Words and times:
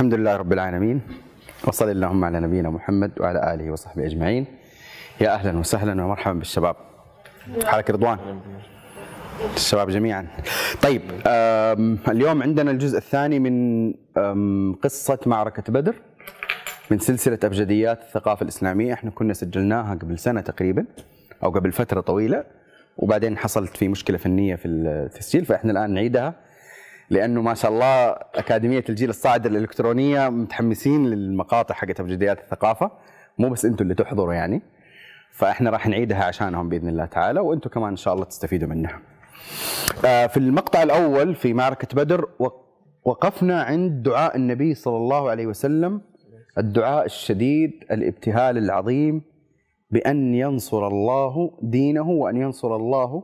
الحمد 0.00 0.14
لله 0.14 0.36
رب 0.36 0.52
العالمين 0.52 1.00
وصلى 1.64 1.92
اللهم 1.92 2.24
على 2.24 2.40
نبينا 2.40 2.70
محمد 2.70 3.10
وعلى 3.20 3.54
آله 3.54 3.70
وصحبه 3.70 4.06
أجمعين. 4.06 4.46
يا 5.20 5.34
أهلا 5.34 5.58
وسهلا 5.58 6.04
ومرحبا 6.04 6.38
بالشباب. 6.38 6.76
حالك 7.64 7.90
رضوان؟ 7.90 8.18
الشباب 9.56 9.90
جميعا. 9.90 10.26
طيب 10.82 11.02
اليوم 12.08 12.42
عندنا 12.42 12.70
الجزء 12.70 12.98
الثاني 12.98 13.38
من 13.38 13.54
آم، 14.16 14.74
قصة 14.82 15.18
معركة 15.26 15.72
بدر 15.72 15.94
من 16.90 16.98
سلسلة 16.98 17.38
أبجديات 17.44 18.02
الثقافة 18.02 18.42
الإسلامية. 18.42 18.92
إحنا 18.92 19.10
كنا 19.10 19.32
سجلناها 19.32 19.94
قبل 19.94 20.18
سنة 20.18 20.40
تقريبا 20.40 20.84
أو 21.42 21.50
قبل 21.50 21.72
فترة 21.72 22.00
طويلة 22.00 22.44
وبعدين 22.96 23.38
حصلت 23.38 23.76
في 23.76 23.88
مشكلة 23.88 24.18
فنية 24.18 24.54
في 24.56 24.68
التسجيل 24.68 25.44
فإحنا 25.44 25.72
الآن 25.72 25.90
نعيدها. 25.90 26.34
لأنه 27.10 27.42
ما 27.42 27.54
شاء 27.54 27.70
الله 27.70 28.08
أكاديمية 28.34 28.84
الجيل 28.88 29.10
الصاعد 29.10 29.46
الإلكترونية 29.46 30.28
متحمسين 30.28 31.06
للمقاطع 31.06 31.74
حقت 31.74 32.00
ابجديات 32.00 32.38
الثقافة 32.40 32.90
مو 33.38 33.48
بس 33.48 33.64
أنتم 33.64 33.82
اللي 33.84 33.94
تحضروا 33.94 34.34
يعني 34.34 34.62
فإحنا 35.32 35.70
راح 35.70 35.86
نعيدها 35.86 36.24
عشانهم 36.24 36.68
بإذن 36.68 36.88
الله 36.88 37.04
تعالى 37.04 37.40
وأنتم 37.40 37.70
كمان 37.70 37.88
إن 37.88 37.96
شاء 37.96 38.14
الله 38.14 38.24
تستفيدوا 38.24 38.68
منها. 38.68 39.00
آه، 40.04 40.26
في 40.26 40.36
المقطع 40.36 40.82
الأول 40.82 41.34
في 41.34 41.52
معركه 41.54 41.88
بدر 41.96 42.28
وق- 42.38 42.64
وقفنا 43.04 43.62
عند 43.62 44.02
دعاء 44.02 44.36
النبي 44.36 44.74
صلى 44.74 44.96
الله 44.96 45.30
عليه 45.30 45.46
وسلم 45.46 46.00
الدعاء 46.58 47.04
الشديد 47.06 47.70
الابتهال 47.90 48.58
العظيم 48.58 49.22
بأن 49.90 50.34
ينصر 50.34 50.86
الله 50.86 51.58
دينه 51.62 52.08
وأن 52.10 52.36
ينصر 52.36 52.76
الله 52.76 53.22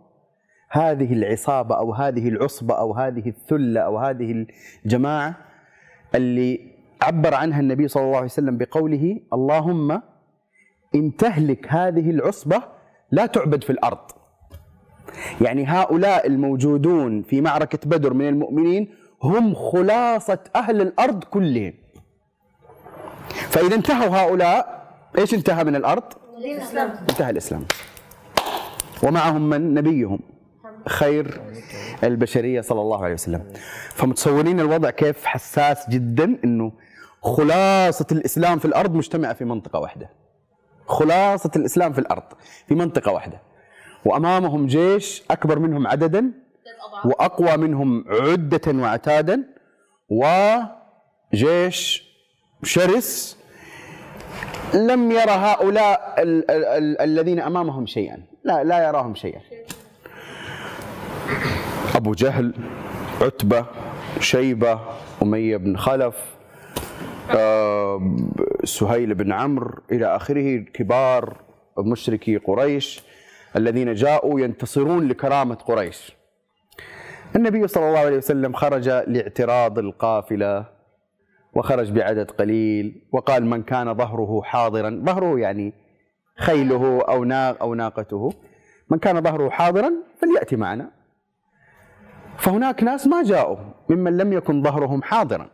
هذه 0.68 1.12
العصابة 1.12 1.74
أو 1.78 1.94
هذه 1.94 2.28
العصبة 2.28 2.74
أو 2.74 2.94
هذه 2.94 3.28
الثلة 3.28 3.80
أو 3.80 3.98
هذه 3.98 4.46
الجماعة 4.84 5.34
اللي 6.14 6.76
عبر 7.02 7.34
عنها 7.34 7.60
النبي 7.60 7.88
صلى 7.88 8.02
الله 8.02 8.16
عليه 8.16 8.26
وسلم 8.26 8.58
بقوله 8.58 9.20
اللهم 9.32 10.02
إن 10.94 11.16
تهلك 11.16 11.66
هذه 11.68 12.10
العصبة 12.10 12.62
لا 13.10 13.26
تعبد 13.26 13.64
في 13.64 13.70
الأرض. 13.70 13.98
يعني 15.40 15.64
هؤلاء 15.66 16.26
الموجودون 16.26 17.22
في 17.22 17.40
معركة 17.40 17.78
بدر 17.86 18.14
من 18.14 18.28
المؤمنين 18.28 18.88
هم 19.22 19.54
خلاصة 19.54 20.38
أهل 20.56 20.80
الأرض 20.80 21.24
كلهم. 21.24 21.72
فإذا 23.30 23.74
انتهوا 23.74 24.16
هؤلاء 24.16 24.86
إيش 25.18 25.34
انتهى 25.34 25.64
من 25.64 25.76
الأرض؟ 25.76 26.04
الإسلام. 26.38 26.90
انتهى 27.10 27.30
الإسلام. 27.30 27.64
ومعهم 29.02 29.48
من؟ 29.48 29.74
نبيهم. 29.74 30.18
خير 30.88 31.40
البشرية 32.04 32.60
صلى 32.60 32.80
الله 32.80 33.04
عليه 33.04 33.14
وسلم. 33.14 33.52
فمتصورين 33.94 34.60
الوضع 34.60 34.90
كيف 34.90 35.24
حساس 35.24 35.90
جدا 35.90 36.38
إنه 36.44 36.72
خلاصة 37.22 38.06
الإسلام 38.12 38.58
في 38.58 38.64
الأرض 38.64 38.94
مجتمعة 38.94 39.32
في 39.32 39.44
منطقة 39.44 39.78
واحدة. 39.78 40.10
خلاصة 40.86 41.50
الإسلام 41.56 41.92
في 41.92 41.98
الأرض 41.98 42.22
في 42.68 42.74
منطقة 42.74 43.12
واحدة. 43.12 43.42
وأمامهم 44.04 44.66
جيش 44.66 45.22
أكبر 45.30 45.58
منهم 45.58 45.86
عددا 45.86 46.32
وأقوى 47.04 47.56
منهم 47.56 48.04
عدة 48.08 48.72
وعتادا 48.82 49.44
وجيش 51.32 52.06
شرس 52.62 53.36
لم 54.74 55.10
يرى 55.12 55.30
هؤلاء 55.30 56.14
ال- 56.18 56.50
ال- 56.50 56.64
ال- 56.64 57.00
الذين 57.00 57.40
أمامهم 57.40 57.86
شيئا. 57.86 58.22
لا 58.44 58.64
لا 58.64 58.88
يراهم 58.88 59.14
شيئا. 59.14 59.40
أبو 61.96 62.12
جهل 62.12 62.54
عتبة 63.22 63.66
شيبة 64.20 64.80
أمية 65.22 65.56
بن 65.56 65.76
خلف 65.76 66.36
آه، 67.30 68.16
سهيل 68.64 69.14
بن 69.14 69.32
عمرو 69.32 69.82
إلى 69.92 70.16
آخره 70.16 70.58
كبار 70.58 71.36
مشركي 71.78 72.36
قريش 72.36 73.02
الذين 73.56 73.94
جاءوا 73.94 74.40
ينتصرون 74.40 75.08
لكرامة 75.08 75.54
قريش. 75.54 76.16
النبي 77.36 77.68
صلى 77.68 77.88
الله 77.88 77.98
عليه 77.98 78.16
وسلم 78.16 78.52
خرج 78.52 78.88
لاعتراض 78.88 79.78
القافلة 79.78 80.64
وخرج 81.54 81.90
بعدد 81.90 82.30
قليل 82.30 83.02
وقال 83.12 83.46
من 83.46 83.62
كان 83.62 83.94
ظهره 83.94 84.42
حاضرا 84.44 85.02
ظهره 85.04 85.38
يعني 85.38 85.72
خيله 86.38 87.02
أو 87.08 87.24
ناق 87.24 87.62
أو 87.62 87.74
ناقته 87.74 88.32
من 88.90 88.98
كان 88.98 89.22
ظهره 89.22 89.50
حاضرا 89.50 89.92
فليأتي 90.20 90.56
معنا. 90.56 90.95
فهناك 92.38 92.82
ناس 92.82 93.06
ما 93.06 93.22
جاءوا 93.22 93.56
ممن 93.88 94.16
لم 94.16 94.32
يكن 94.32 94.62
ظهرهم 94.62 95.02
حاضرا. 95.02 95.50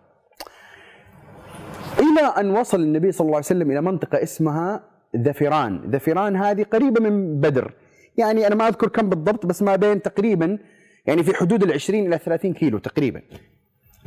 إلى 1.99 2.27
أن 2.41 2.51
وصل 2.51 2.81
النبي 2.81 3.13
صلى 3.13 3.25
الله 3.25 3.37
عليه 3.37 3.47
وسلم 3.47 3.71
إلى 3.71 3.81
منطقة 3.81 4.23
اسمها 4.23 4.85
ذفران 5.17 5.81
ذفران 5.91 6.37
هذه 6.37 6.63
قريبة 6.63 7.01
من 7.01 7.41
بدر. 7.41 7.75
يعني 8.17 8.47
أنا 8.47 8.55
ما 8.55 8.69
أذكر 8.69 8.89
كم 8.89 9.09
بالضبط 9.09 9.47
بس 9.47 9.63
ما 9.63 9.77
بين 9.77 10.03
تقريبا 10.03 10.59
يعني 11.07 11.23
في 11.23 11.35
حدود 11.35 11.63
العشرين 11.63 12.07
إلى 12.07 12.19
30 12.19 12.55
كيلو 12.55 12.79
تقريبا. 12.79 13.23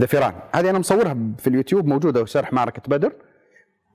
ذفران 0.01 0.33
هذه 0.55 0.69
أنا 0.69 0.79
مصورها 0.79 1.17
في 1.37 1.47
اليوتيوب 1.47 1.85
موجودة 1.85 2.25
شرح 2.25 2.53
معركة 2.53 2.81
بدر. 2.87 3.13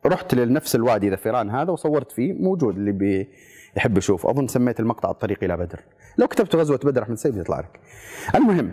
رحت 0.06 0.34
لنفس 0.34 0.74
الوادي 0.74 1.10
ذفران 1.10 1.50
هذا 1.50 1.70
وصورت 1.70 2.12
فيه 2.12 2.32
موجود 2.32 2.76
اللي 2.76 2.92
بي 2.92 3.28
يحب 3.76 3.98
يشوف. 3.98 4.26
أظن 4.26 4.46
سميت 4.46 4.80
المقطع 4.80 5.10
الطريق 5.10 5.44
إلى 5.44 5.56
بدر. 5.56 5.80
لو 6.18 6.26
كتبت 6.28 6.56
غزوة 6.56 6.80
بدر 6.84 7.02
أحمد 7.02 7.16
سيف 7.16 7.36
يطلع 7.36 7.60
لك. 7.60 7.80
المهم 8.34 8.72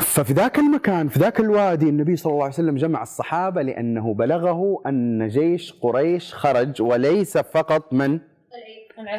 ففي 0.00 0.32
ذاك 0.32 0.58
المكان 0.58 1.08
في 1.08 1.18
ذاك 1.18 1.40
الوادي 1.40 1.88
النبي 1.88 2.16
صلى 2.16 2.32
الله 2.32 2.44
عليه 2.44 2.54
وسلم 2.54 2.76
جمع 2.76 3.02
الصحابة 3.02 3.62
لأنه 3.62 4.14
بلغه 4.14 4.82
أن 4.86 5.28
جيش 5.28 5.72
قريش 5.72 6.34
خرج 6.34 6.82
وليس 6.82 7.38
فقط 7.38 7.92
من؟ 7.92 8.18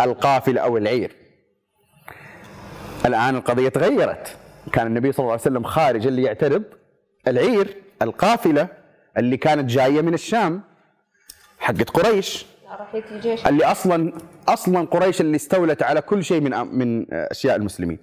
القافلة 0.01 0.61
أو 0.61 0.77
العير. 0.77 1.15
الآن 3.05 3.35
القضية 3.35 3.69
تغيرت. 3.69 4.37
كان 4.71 4.87
النبي 4.87 5.11
صلى 5.11 5.19
الله 5.23 5.31
عليه 5.31 5.41
وسلم 5.41 5.63
خارج 5.63 6.07
اللي 6.07 6.23
يعترض 6.23 6.63
العير 7.27 7.77
القافلة 8.01 8.67
اللي 9.17 9.37
كانت 9.37 9.69
جاية 9.69 10.01
من 10.01 10.13
الشام 10.13 10.61
حقت 11.59 11.89
قريش. 11.89 12.45
اللي 13.47 13.65
أصلا 13.65 14.13
أصلا 14.49 14.85
قريش 14.85 15.21
اللي 15.21 15.35
استولت 15.35 15.83
على 15.83 16.01
كل 16.01 16.23
شيء 16.23 16.41
من 16.41 16.51
من 16.51 17.13
أشياء 17.13 17.55
المسلمين. 17.55 17.99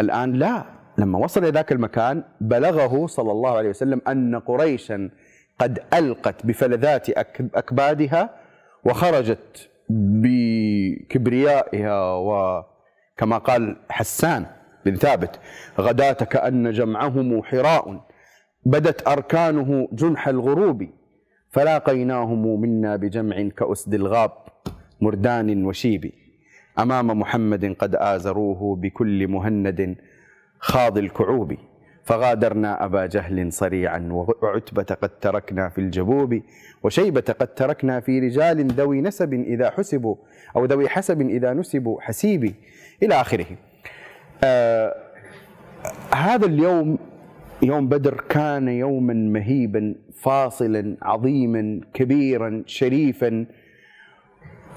الآن 0.00 0.32
لا. 0.32 0.64
لما 0.98 1.18
وصل 1.18 1.42
إلى 1.42 1.50
ذاك 1.50 1.72
المكان 1.72 2.24
بلغه 2.40 3.06
صلى 3.06 3.32
الله 3.32 3.56
عليه 3.56 3.68
وسلم 3.68 4.00
أن 4.08 4.38
قريشا 4.38 5.10
قد 5.58 5.82
ألقت 5.94 6.46
بفلذات 6.46 7.10
أكبادها 7.54 8.30
وخرجت 8.84 9.70
بكبريائها 11.04 12.12
وكما 12.14 13.38
قال 13.38 13.76
حسان 13.90 14.46
بن 14.86 14.94
ثابت 14.94 15.40
غداة 15.80 16.12
كأن 16.12 16.70
جمعهم 16.70 17.42
حراء. 17.42 18.00
بدت 18.66 19.08
أركانه 19.08 19.88
جنح 19.92 20.28
الغروب. 20.28 20.88
فلاقيناهم 21.54 22.60
منا 22.60 22.96
بجمع 22.96 23.48
كأسد 23.48 23.94
الغاب 23.94 24.32
مردان 25.00 25.64
وشيب 25.64 26.12
أمام 26.78 27.06
محمد 27.20 27.76
قد 27.78 27.94
آزروه 27.94 28.76
بكل 28.76 29.28
مهند 29.28 29.96
خاض 30.58 30.98
الكعوب. 30.98 31.56
فغادرنا 32.04 32.84
أبا 32.84 33.06
جهل 33.06 33.52
صريعا 33.52 34.08
وعتبة 34.42 34.82
قد 34.82 35.10
تركنا 35.20 35.68
في 35.68 35.78
الجبوب 35.78 36.40
وشيبة 36.82 37.34
قد 37.40 37.54
تركنا 37.54 38.00
في 38.00 38.18
رجال 38.18 38.66
ذوي 38.66 39.00
نسب 39.00 39.34
إذا 39.34 39.70
حسبوا 39.70 40.16
أو 40.56 40.64
ذوي 40.64 40.88
حسب 40.88 41.20
إذا 41.20 41.52
نسبوا 41.52 42.00
حسيبي. 42.00 42.54
إلى 43.02 43.14
آخره. 43.14 43.46
آه 44.44 44.94
هذا 46.14 46.46
اليوم 46.46 46.98
يوم 47.62 47.88
بدر 47.88 48.24
كان 48.28 48.68
يوما 48.68 49.14
مهيبا 49.14 49.94
فاصلا 50.22 50.96
عظيما 51.02 51.80
كبيرا 51.94 52.62
شريفا 52.66 53.46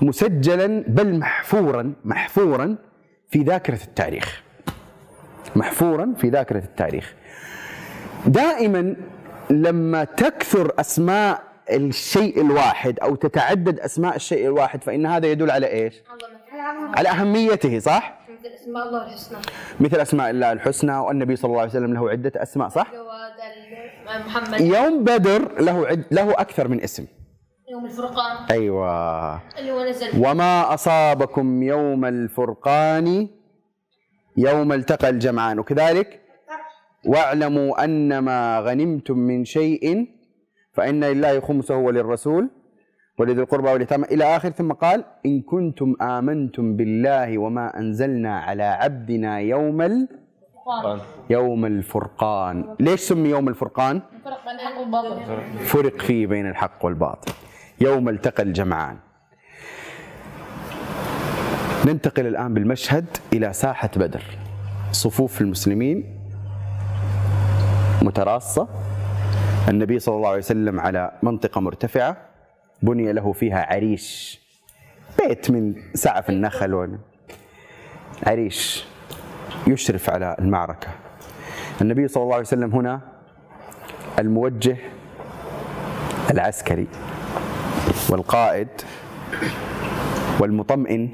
مسجلا 0.02 0.84
بل 0.88 1.20
محفورا 1.20 1.94
محفورا 2.06 2.76
في 3.30 3.40
ذاكرة 3.44 3.80
التاريخ 3.84 4.44
محفورا 5.56 6.14
في 6.18 6.30
ذاكرة 6.30 6.58
التاريخ 6.60 7.16
دائما 8.26 8.96
لما 9.50 10.04
تكثر 10.04 10.72
أسماء 10.80 11.44
الشيء 11.72 12.42
الواحد 12.42 13.00
أو 13.00 13.16
تتعدد 13.16 13.80
أسماء 13.80 14.16
الشيء 14.16 14.46
الواحد 14.46 14.84
فإن 14.84 15.06
هذا 15.06 15.28
يدل 15.28 15.52
على 15.52 15.68
إيش؟ 15.68 15.94
على 16.98 17.10
أهميته 17.10 17.80
صح؟ 17.80 18.20
مثل 18.38 18.54
اسماء 18.54 18.88
الله 18.88 19.06
الحسنى. 19.06 19.38
مثل 19.80 20.00
أسماء 20.00 20.30
الله 20.30 20.51
الحسنى 20.51 20.98
والنبي 20.98 21.36
صلى 21.36 21.50
الله 21.50 21.62
عليه 21.62 21.72
وسلم 21.72 21.94
له 21.94 22.10
عدة 22.10 22.31
أسماء 22.36 22.69
صح؟ 22.69 22.92
محمد. 24.07 24.62
يوم 24.62 25.04
بدر 25.04 25.62
له 25.62 25.88
عد 25.88 26.04
له 26.12 26.31
أكثر 26.31 26.68
من 26.68 26.81
اسم. 26.81 27.06
يوم 27.69 27.86
الفرقان. 27.86 28.38
أيوه. 28.51 29.36
اللي 29.60 29.72
هو 29.72 29.84
نزل. 29.84 30.07
وما 30.25 30.74
أصابكم 30.74 31.63
يوم 31.63 32.06
الفرقان؟ 32.06 33.28
يوم 34.38 34.74
التقى 34.74 35.10
الجمعان. 35.10 35.60
وكذلك 35.60 36.22
واعلموا 37.06 37.83
أنما 37.83 38.60
غنمتم 38.60 39.18
من 39.18 39.45
شيء 39.45 40.07
فإن 40.74 41.04
لله 41.04 41.40
خمسه 41.40 41.75
وللرسول. 41.75 42.50
ولذي 43.18 43.42
القربى 43.42 43.69
واليتامى. 43.69 44.06
إلى 44.06 44.36
آخر 44.36 44.50
ثم 44.50 44.72
قال 44.72 45.04
إن 45.25 45.42
كنتم 45.42 45.96
آمنتم 46.02 46.75
بالله 46.75 47.38
وما 47.38 47.80
أنزلنا 47.80 48.40
على 48.40 48.64
عبدنا 48.64 49.40
يوم 49.40 49.81
ال 49.81 50.08
يوم 51.30 51.66
الفرقان. 51.66 52.75
ليش 52.80 53.00
سمي 53.00 53.30
يوم 53.30 53.50
الفرقان؟ 53.50 54.02
فرق 54.25 54.46
بين 54.46 54.56
الحق 54.56 54.80
والباطل. 54.80 55.66
فرق 55.66 56.02
فيه 56.02 56.28
بين 56.28 56.50
الحق 56.50 56.86
والباطل. 56.86 57.34
يوم 57.81 58.10
التقى 58.10 58.44
الجمعان. 58.44 58.98
ننتقل 61.86 62.28
الآن 62.28 62.54
بالمشهد 62.54 63.06
إلى 63.34 63.54
ساحة 63.54 63.92
بدر. 63.96 64.24
صفوف 64.92 65.42
المسلمين 65.42 66.19
متراصة. 68.02 68.68
النبي 69.69 70.00
صلى 70.00 70.16
الله 70.16 70.30
عليه 70.30 70.38
وسلم 70.38 70.80
على 70.80 71.12
منطقة 71.24 71.62
مرتفعة. 71.62 72.27
بني 72.82 73.14
له 73.14 73.32
فيها 73.34 73.74
عريش. 73.74 74.40
بيت 75.20 75.52
من 75.52 75.76
سعف 75.94 76.30
النخل 76.30 76.98
عريش 78.28 78.86
يشرف 79.68 80.10
على 80.10 80.36
المعركة. 80.40 80.88
النبي 81.82 82.08
صلى 82.08 82.24
الله 82.24 82.36
عليه 82.36 82.46
وسلم 82.46 82.72
هنا 82.72 83.02
الموجه 84.20 84.78
العسكري 86.32 86.88
والقائد 88.10 88.68
والمطمئن 90.40 91.10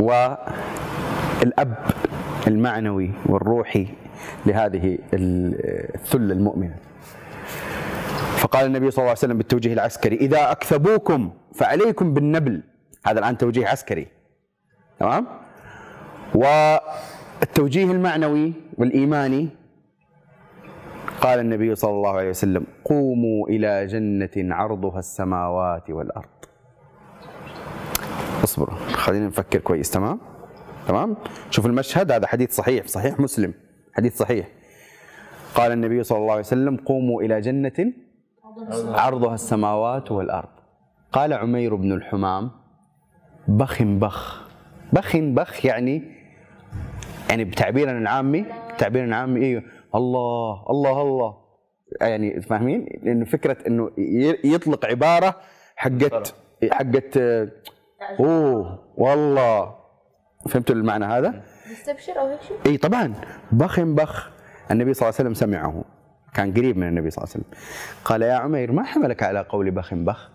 والأب 0.00 1.76
المعنوي 2.46 3.10
والروحي 3.26 3.86
لهذه 4.46 4.98
الثلة 5.14 6.32
المؤمنة. 6.34 6.74
فقال 8.40 8.66
النبي 8.66 8.90
صلى 8.90 8.98
الله 8.98 9.10
عليه 9.10 9.18
وسلم 9.18 9.38
بالتوجيه 9.38 9.72
العسكري 9.72 10.16
إذا 10.16 10.50
أكثبوكم 10.50 11.30
فعليكم 11.54 12.14
بالنبل. 12.14 12.62
هذا 13.06 13.18
الآن 13.18 13.38
توجيه 13.38 13.66
عسكري. 13.66 14.06
تمام؟ 15.00 15.26
والتوجيه 16.34 17.84
المعنوي 17.84 18.52
والإيماني 18.78 19.48
قال 21.20 21.38
النبي 21.38 21.74
صلى 21.74 21.90
الله 21.90 22.10
عليه 22.10 22.28
وسلم 22.28 22.66
قوموا 22.84 23.48
إلى 23.48 23.86
جنة 23.86 24.54
عرضها 24.54 24.98
السماوات 24.98 25.90
والأرض. 25.90 26.38
اصبروا 28.44 28.76
خلينا 28.76 29.26
نفكر 29.26 29.58
كويس. 29.58 29.90
تمام؟ 29.90 30.20
تمام؟ 30.88 31.16
شوف 31.50 31.66
المشهد 31.66 32.12
هذا 32.12 32.26
حديث 32.26 32.54
صحيح 32.54 32.86
صحيح 32.86 33.20
مسلم 33.20 33.54
حديث 33.92 34.16
صحيح. 34.16 34.48
قال 35.54 35.72
النبي 35.72 36.02
صلى 36.04 36.18
الله 36.18 36.32
عليه 36.32 36.40
وسلم 36.40 36.76
قوموا 36.76 37.22
إلى 37.22 37.40
جنة 37.40 37.92
عرضها 38.88 39.34
السماوات 39.34 40.12
والأرض. 40.12 40.48
قال 41.12 41.32
عمير 41.32 41.74
بن 41.74 41.92
الحمام 41.92 42.50
بخ 43.48 43.82
بخ. 43.82 44.48
بخ 44.92 45.16
بخ 45.16 45.66
يعني 45.66 46.02
يعني 47.30 47.44
بتعبيرنا 47.44 47.98
العامي 47.98 48.44
تعبيرنا 48.78 49.08
العامي 49.08 49.44
أيوه 49.46 49.62
الله 49.94 50.66
الله 50.70 51.02
الله. 51.02 51.34
يعني 52.00 52.40
فاهمين؟ 52.40 52.86
لأنه 53.02 53.24
فكرة 53.24 53.56
إنه 53.66 53.90
ي- 53.98 54.38
يطلق 54.54 54.86
عبارة 54.86 55.36
حقت 55.76 56.34
حقت 56.72 57.18
أوه 58.20 58.78
والله. 58.96 59.74
فهمتوا 60.48 60.74
المعنى 60.74 61.04
هذا؟ 61.04 61.42
يستبشر 61.72 62.20
أو 62.20 62.26
هيك 62.26 62.42
شيء؟ 62.42 62.56
اي 62.66 62.76
طبعا. 62.76 63.14
بخ 63.52 63.80
بخ. 63.80 64.30
النبي 64.70 64.94
صلى 64.94 65.08
الله 65.08 65.18
عليه 65.20 65.30
وسلم 65.30 65.34
سمعه. 65.34 65.84
كان 66.34 66.52
قريب 66.52 66.76
من 66.76 66.88
النبي 66.88 67.10
صلى 67.10 67.24
الله 67.24 67.34
عليه 67.34 67.44
وسلم. 67.44 67.58
قال 68.04 68.22
يا 68.22 68.34
عمير 68.34 68.72
ما 68.72 68.84
حملك 68.84 69.22
على 69.22 69.40
قول 69.48 69.70
بخ 69.70 69.94
بخ؟ 69.94 70.30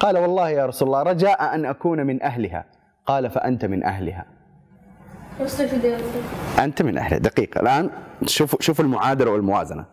قال 0.00 0.18
والله 0.18 0.50
يا 0.50 0.66
رسول 0.66 0.88
الله 0.88 1.02
رجاء 1.02 1.54
أن 1.54 1.64
أكون 1.64 2.06
من 2.06 2.22
أهلها. 2.22 2.64
قال 3.06 3.30
فأنت 3.30 3.64
من 3.64 3.84
أهلها. 3.84 4.26
يستفيد 5.40 5.96
أنت 6.58 6.82
من 6.82 6.98
أهلها. 6.98 7.18
دقيقة 7.18 7.60
الآن 7.60 7.90
شوفوا 8.26 8.58
شوفوا 8.62 8.84
المعادلة 8.84 9.30
والموازنة. 9.30 9.84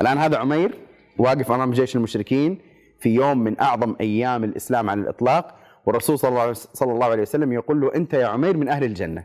الآن 0.00 0.18
هذا 0.18 0.38
عمير 0.38 0.78
واقف 1.18 1.52
أمام 1.52 1.70
جيش 1.70 1.96
المشركين 1.96 2.58
في 3.00 3.14
يوم 3.14 3.38
من 3.38 3.60
أعظم 3.60 3.96
أيام 4.00 4.44
الإسلام 4.44 4.90
على 4.90 5.00
الإطلاق 5.00 5.54
والرسول 5.86 6.18
صلى 6.18 6.92
الله 6.92 7.06
عليه 7.06 7.22
وسلم 7.22 7.52
يقول 7.52 7.80
له 7.80 7.94
أنت 7.94 8.14
يا 8.14 8.26
عمير 8.26 8.56
من 8.56 8.68
أهل 8.68 8.84
الجنة. 8.84 9.24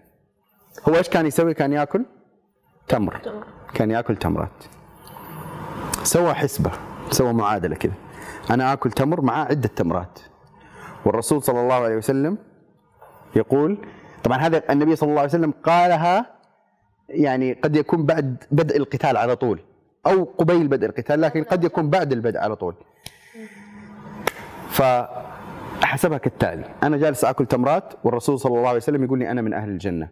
هو 0.89 0.95
إيش 0.95 1.09
كان 1.09 1.25
يسوي؟ 1.25 1.53
كان 1.53 1.73
يأكل 1.73 2.05
تمر. 2.87 3.21
كان 3.73 3.91
يأكل 3.91 4.15
تمرات. 4.15 4.63
سوى 6.03 6.33
حسبة 6.33 6.71
سوى 7.09 7.33
معادلة 7.33 7.75
كذا. 7.75 7.93
أنا 8.51 8.73
آكل 8.73 8.91
تمر 8.91 9.21
مع 9.21 9.45
عدة 9.45 9.69
تمرات. 9.75 10.19
والرسول 11.05 11.43
صلى 11.43 11.61
الله 11.61 11.75
عليه 11.75 11.95
وسلم 11.95 12.37
يقول 13.35 13.77
طبعا 14.23 14.37
هذا 14.37 14.63
النبي 14.69 14.95
صلى 14.95 15.09
الله 15.09 15.19
عليه 15.19 15.29
وسلم 15.29 15.53
قالها 15.63 16.25
يعني 17.09 17.53
قد 17.53 17.75
يكون 17.75 18.05
بعد 18.05 18.43
بدء 18.51 18.77
القتال 18.77 19.17
على 19.17 19.35
طول. 19.35 19.59
أو 20.07 20.23
قبيل 20.23 20.67
بدء 20.67 20.85
القتال 20.87 21.21
لكن 21.21 21.43
قد 21.43 21.63
يكون 21.63 21.89
بعد 21.89 22.11
البدء 22.11 22.39
على 22.39 22.55
طول. 22.55 22.75
فحسبها 24.69 26.17
كالتالي 26.17 26.65
أنا 26.83 26.97
جالس 26.97 27.25
آكل 27.25 27.45
تمرات 27.45 27.93
والرسول 28.03 28.39
صلى 28.39 28.57
الله 28.57 28.67
عليه 28.67 28.77
وسلم 28.77 29.03
يقول 29.03 29.19
لي 29.19 29.31
أنا 29.31 29.41
من 29.41 29.53
أهل 29.53 29.69
الجنة. 29.69 30.09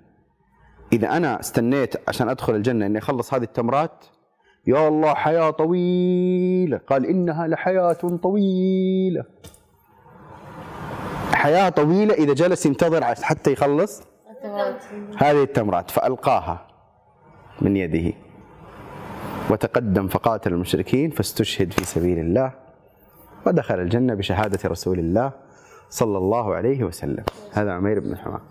إذا 0.94 1.18
أنا 1.18 1.40
استنيت 1.40 2.10
عشان 2.10 2.30
أدخل 2.30 2.56
الجنة 2.56 2.86
إني 2.86 2.98
أخلص 2.98 3.34
هذه 3.34 3.44
التمرات 3.44 4.06
يا 4.68 4.88
الله 4.88 5.14
حياة 5.14 5.50
طويلة. 5.50 6.78
قال 6.88 7.06
إنها 7.06 7.48
لحياة 7.48 7.94
طويلة. 8.24 9.24
حياة 11.34 11.70
طويلة 11.70 12.14
إذا 12.14 12.34
جلس 12.34 12.66
ينتظر 12.66 13.04
حتى 13.04 13.52
يخلص. 13.52 14.04
هذه 15.18 15.44
التمرات 15.44 15.92
فألقاها 15.92 16.68
من 17.62 17.78
يده. 17.78 18.14
وتقدم 19.50 20.08
فقاتل 20.08 20.54
المشركين 20.54 21.10
فاستشهد 21.10 21.74
في 21.74 21.86
سبيل 21.86 22.20
الله. 22.20 22.54
ودخل 23.48 23.80
الجنة 23.80 24.14
بشهادة 24.14 24.70
رسول 24.70 25.00
الله 25.00 25.32
صلى 25.90 26.18
الله 26.18 26.56
عليه 26.56 26.84
وسلم. 26.84 27.24
هذا 27.52 27.72
عمير 27.72 28.00
بن 28.00 28.18
حمام. 28.18 28.42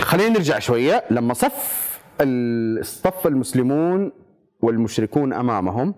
خلينا 0.00 0.28
نرجع 0.28 0.58
شوية. 0.58 1.04
لما 1.10 1.34
صف 1.34 2.00
ال- 2.20 2.86
صف 2.86 3.26
المسلمون 3.26 4.12
والمشركون 4.64 5.32
أمامهم. 5.32 5.94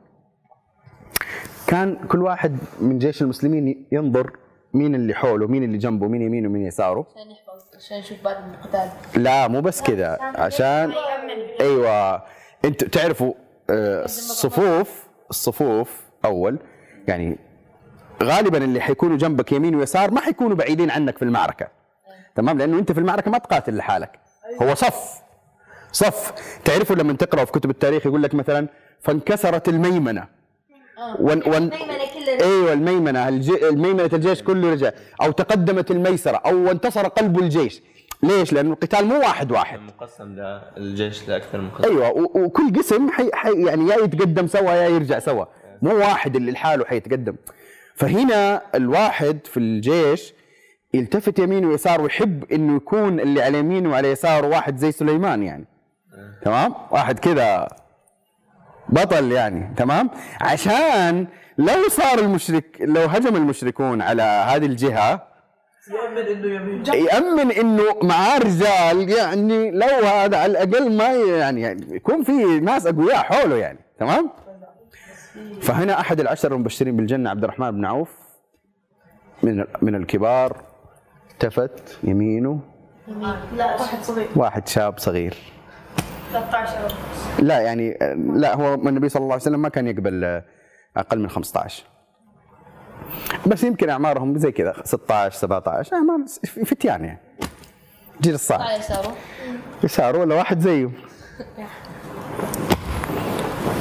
كان 1.66 1.96
كل 2.08 2.22
واحد 2.22 2.58
من 2.80 2.98
جيش 2.98 3.22
المسلمين 3.22 3.86
ينظر 3.92 4.36
مين 4.74 4.94
اللي 4.94 5.14
حوله 5.14 5.46
مين 5.46 5.62
اللي 5.64 5.78
جنبه 5.78 6.08
مين 6.08 6.22
يمينه 6.22 6.48
ومين 6.48 6.66
يساره. 6.66 7.06
عشان 7.16 7.30
يحفظ 7.30 7.76
عشان 7.76 7.96
يشوف 7.96 8.24
بعد 8.24 8.36
القتال. 8.54 9.22
لا 9.22 9.48
مو 9.48 9.60
بس 9.60 9.82
كذا 9.82 10.18
عشان 10.20 10.92
أيوه. 11.60 12.22
أنتوا 12.64 12.88
تعرفوا 12.88 13.32
آه، 13.70 14.04
الصفوف 14.04 15.06
الصفوف 15.30 16.02
أول 16.24 16.58
يعني 17.08 17.38
غالبا 18.22 18.58
اللي 18.64 18.80
حيكونوا 18.80 19.16
جنبك 19.16 19.52
يمين 19.52 19.74
ويسار 19.74 20.10
ما 20.10 20.20
حيكونوا 20.20 20.56
بعيدين 20.56 20.90
عنك 20.90 21.18
في 21.18 21.24
المعركة. 21.24 21.68
تمام؟ 22.34 22.58
لأنه 22.58 22.78
أنت 22.78 22.92
في 22.92 23.00
المعركة 23.00 23.30
ما 23.30 23.38
تقاتل 23.38 23.76
لحالك. 23.76 24.18
هو 24.62 24.74
صف. 24.74 25.25
صف. 25.96 26.32
تعرفوا 26.64 26.96
لما 26.96 27.12
تقرأوا 27.12 27.44
في 27.44 27.52
كتب 27.52 27.70
التاريخ 27.70 28.06
يقول 28.06 28.22
لك 28.22 28.34
مثلا 28.34 28.68
فانكسرت 29.00 29.68
الميمنة. 29.68 30.24
ون 31.20 31.42
ون 31.46 31.54
الميمنة 31.54 31.98
كلها. 32.14 32.42
أيوه 32.42 32.72
الميمنة. 32.72 33.28
الج- 33.28 33.64
الميمنة 33.64 34.10
الجيش 34.12 34.42
كله 34.42 34.72
رجع. 34.72 34.90
أو 35.22 35.30
تقدمت 35.30 35.90
الميسرة. 35.90 36.36
أو 36.36 36.70
انتصر 36.70 37.06
قلب 37.08 37.38
الجيش. 37.38 37.82
ليش؟ 38.22 38.52
لأنه 38.52 38.72
القتال 38.72 39.06
مو 39.06 39.18
واحد 39.18 39.52
واحد. 39.52 39.80
مقسم 39.80 40.36
للجيش 40.76 41.28
لاكثر 41.28 41.60
من 41.60 41.70
قسم. 41.70 41.88
أيوه 41.90 42.10
و- 42.10 42.30
وكل 42.44 42.72
قسم 42.78 43.10
حي 43.10 43.30
حي 43.34 43.66
يعني 43.66 43.90
يا 43.90 43.96
يتقدم 43.96 44.46
سوا 44.46 44.72
يا 44.72 44.88
يرجع 44.88 45.18
سوا. 45.18 45.44
مو 45.82 45.96
واحد 45.96 46.36
اللي 46.36 46.52
لحاله 46.52 46.84
حيتقدم. 46.84 47.36
فهنا 47.94 48.62
الواحد 48.74 49.38
في 49.44 49.56
الجيش 49.56 50.34
يلتفت 50.94 51.38
يمين 51.38 51.64
ويسار 51.64 52.00
ويحب 52.00 52.44
إنه 52.52 52.76
يكون 52.76 53.20
اللي 53.20 53.42
على 53.42 53.58
يمينه 53.58 53.90
وعلى 53.90 54.08
يساره 54.10 54.46
واحد 54.46 54.76
زي 54.76 54.92
سليمان 54.92 55.42
يعني. 55.42 55.64
تمام؟ 56.42 56.74
واحد 56.90 57.18
كذا 57.18 57.68
بطل 58.88 59.32
يعني 59.32 59.74
تمام؟ 59.76 60.10
عشان 60.40 61.26
لو 61.58 61.88
صار 61.88 62.18
المشرك 62.18 62.76
لو 62.80 63.00
هجم 63.00 63.36
المشركون 63.36 64.02
على 64.02 64.22
هذه 64.22 64.66
الجهة 64.66 65.26
يأمن 65.90 66.26
إنه 66.26 66.54
يمين. 66.54 66.84
يأمن 66.86 67.52
إنه 67.52 67.82
معاه 68.02 68.38
رجال 68.38 69.08
يعني 69.10 69.70
لو 69.70 70.06
هذا 70.06 70.38
على 70.38 70.46
الأقل 70.46 70.96
ما 70.96 71.04
يعني, 71.04 71.60
يعني 71.60 71.94
يكون 71.96 72.22
في 72.22 72.60
ناس 72.60 72.86
أقوياء 72.86 73.16
حوله 73.16 73.56
يعني 73.56 73.78
تمام؟ 73.98 74.30
فهنا 75.62 76.00
أحد 76.00 76.20
العشر 76.20 76.54
المبشرين 76.54 76.96
بالجنة 76.96 77.30
عبد 77.30 77.44
الرحمن 77.44 77.70
بن 77.70 77.84
عوف 77.84 78.10
من 79.42 79.64
من 79.82 79.94
الكبار 79.94 80.56
التفت 81.30 81.98
يمينه. 82.04 82.60
لا 83.56 83.74
واحد 83.74 84.02
صغير. 84.02 84.28
واحد 84.36 84.68
شاب 84.68 84.98
صغير. 84.98 85.36
13 86.40 86.94
لا 87.38 87.60
يعني 87.60 87.98
لا 88.34 88.54
هو 88.54 88.74
النبي 88.74 89.08
صلى 89.08 89.20
الله 89.20 89.32
عليه 89.32 89.42
وسلم 89.42 89.62
ما 89.62 89.68
كان 89.68 89.86
يقبل 89.86 90.42
أقل 90.96 91.18
من 91.18 91.28
15 91.28 91.84
بس 93.46 93.64
يمكن 93.64 93.90
أعمارهم 93.90 94.38
زي 94.38 94.52
كذا 94.52 94.74
16 94.84 95.38
17 95.38 95.96
أعمار 95.96 96.18
فتيان 96.64 97.04
يعني 97.04 97.18
جيل 98.20 98.34
الصالح 98.34 98.66
على 98.66 98.78
يساره 98.78 99.16
يسار 99.84 100.16
ولا 100.16 100.34
واحد 100.34 100.60
زيه. 100.60 100.90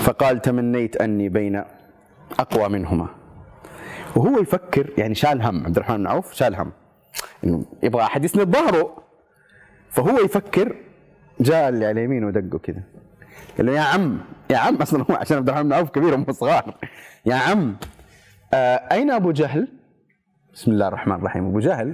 فقال 0.05 0.41
تمنيت 0.41 0.95
أني 1.01 1.29
بين 1.29 1.63
أقوى 2.39 2.69
منهما. 2.69 3.07
وهو 4.15 4.39
يفكر 4.39 4.89
يعني 4.97 5.15
شال 5.15 5.41
هم 5.41 5.65
عبد 5.65 5.75
الرحمن 5.75 5.97
بن 5.97 6.07
عوف 6.07 6.33
شال 6.33 6.55
هم. 6.55 6.71
إنه 7.43 7.65
يبغى 7.83 8.03
أحد 8.03 8.25
يسند 8.25 8.55
ظهره. 8.55 9.03
فهو 9.89 10.17
يفكر 10.17 10.75
جاء 11.39 11.69
اللي 11.69 11.85
على 11.85 12.03
يمينه 12.03 12.27
ودقه 12.27 12.59
كذا. 12.59 12.83
قال 13.57 13.65
له 13.65 13.71
يا 13.71 13.81
عم 13.81 14.17
يا 14.49 14.57
عم. 14.57 14.75
أصلا 14.81 15.05
هو 15.11 15.15
عشان 15.15 15.37
عبد 15.37 15.49
الرحمن 15.49 15.67
بن 15.69 15.73
عوف 15.73 15.89
كبير 15.89 16.13
وهم 16.13 16.31
صغار. 16.31 16.75
يا 17.25 17.35
عم 17.35 17.75
آه 18.53 18.75
أين 18.91 19.11
أبو 19.11 19.31
جهل؟ 19.31 19.67
بسم 20.53 20.71
الله 20.71 20.87
الرحمن 20.87 21.15
الرحيم. 21.15 21.45
أبو 21.45 21.59
جهل. 21.59 21.93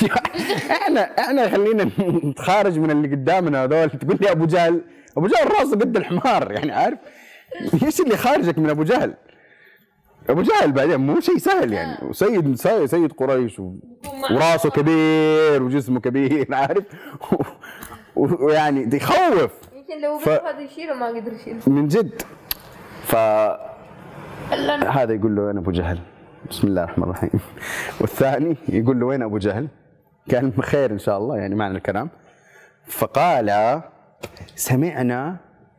إحنا 0.82 1.00
إحنا 1.00 1.48
خلينا 1.48 1.90
نتخارج 2.00 2.78
من 2.78 2.90
اللي 2.90 3.08
قدامنا 3.08 3.64
هذول. 3.64 3.90
تقول 3.90 4.18
لي 4.20 4.30
أبو 4.30 4.46
جهل. 4.46 4.80
أبو 5.16 5.26
جهل 5.26 5.52
راسه 5.60 5.70
قد 5.76 5.96
الحمار 5.96 6.52
يعني 6.52 6.72
عارف؟ 6.72 6.98
إيش 7.84 8.00
اللي 8.00 8.16
خارجك 8.16 8.58
من 8.58 8.70
أبو 8.70 8.82
جهل؟ 8.82 9.14
أبو 10.30 10.42
جهل 10.42 10.72
بعدين 10.72 10.96
مو 10.96 11.20
شيء 11.20 11.38
سهل 11.38 11.72
يعني. 11.72 12.08
وسيد 12.08 12.54
سيد, 12.54 12.84
سيد 12.84 13.12
قريش 13.12 13.58
و... 13.58 13.74
وراسه 14.30 14.70
كبير 14.70 15.62
وجسمه 15.62 16.00
كبير 16.00 16.54
عارف؟ 16.54 16.84
ويعني 18.16 18.96
يخوف 18.96 19.52
يمكن 19.76 20.00
لو 20.02 20.18
ف- 20.18 20.28
هذا 20.28 20.60
يشيله 20.60 20.94
ما 20.94 21.06
قدر 21.06 21.32
يشيله 21.32 21.60
من 21.66 21.88
جد 21.88 22.22
ف 23.02 23.16
هذا 24.86 25.12
يقول 25.12 25.36
له 25.36 25.42
وين 25.42 25.56
أبو 25.58 25.70
جهل؟ 25.70 25.98
بسم 26.50 26.66
الله 26.68 26.84
الرحمن 26.84 27.04
الرحيم. 27.04 27.30
والثاني 28.00 28.56
يقول 28.68 29.00
له 29.00 29.06
وين 29.06 29.22
أبو 29.22 29.38
جهل؟ 29.38 29.68
قال 30.32 30.62
خير 30.62 30.90
إن 30.90 30.98
شاء 30.98 31.18
الله 31.18 31.36
يعني 31.36 31.54
معنى 31.54 31.76
الكلام. 31.76 32.08
فقال 32.86 33.80
سمعنا 34.56 35.36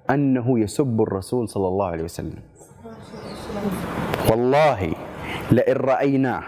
أنه 0.10 0.60
يسب 0.60 1.02
الرسول 1.02 1.50
صلى 1.50 1.68
الله 1.68 1.88
عليه 1.88 2.04
وسلم. 2.04 2.40
والله 4.32 4.94
لئن 5.52 5.76
رايناه 5.76 6.44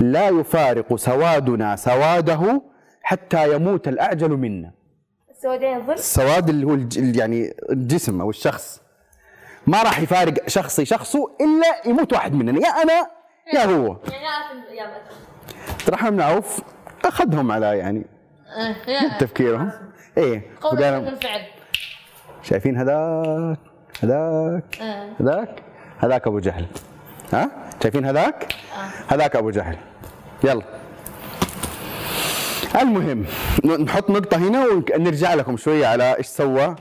لا 0.00 0.28
يفارق 0.28 0.94
سوادنا 0.96 1.76
سواده 1.76 2.62
حتى 3.02 3.54
يموت 3.54 3.88
الأعجل 3.88 4.30
منا. 4.36 4.70
السودين 5.44 5.86
ظل 5.86 5.92
السواد 5.92 6.48
اللي 6.48 6.66
هو 6.66 6.74
الج- 6.74 7.16
يعني 7.16 7.54
الجسم 7.70 8.20
أو 8.20 8.30
الشخص. 8.30 8.80
ما 9.66 9.82
راح 9.82 10.00
يفارق 10.00 10.48
شخصي 10.48 10.84
شخصه 10.84 11.30
إلا 11.40 11.88
يموت 11.88 12.12
واحد 12.12 12.32
مننا 12.32 12.60
يا 12.66 12.68
أنا 12.82 13.10
يا 13.54 13.64
هو. 13.64 13.96
يعني 14.12 14.24
يا 14.76 14.82
عبد 14.82 15.88
الرحمن 15.88 16.10
بن 16.10 16.20
عوف 16.20 16.60
أخذهم 17.04 17.52
على 17.52 17.78
يعني 17.78 18.06
تفكيرهم. 19.20 19.72
إيه 20.18 20.42
قول 20.60 21.18
شايفين 22.42 22.76
هذاك 22.76 23.58
هذاك 24.02 24.78
آه. 24.82 25.08
هذاك؟ 25.20 25.62
هذاك 25.98 26.26
أبو 26.26 26.38
جهل. 26.38 26.66
ها؟ 27.32 27.50
شايفين 27.82 28.06
هذاك؟ 28.06 28.54
هذاك 29.08 29.36
أبو 29.36 29.50
جهل. 29.50 29.76
يلا. 30.44 30.62
المهم 32.80 33.24
نحط 33.80 34.10
نقطة 34.10 34.36
هنا 34.36 34.66
ونرجع 34.66 35.34
لكم 35.34 35.56
شوية 35.56 35.86
على 35.86 36.16
إيش 36.16 36.26
سوى. 36.26 36.76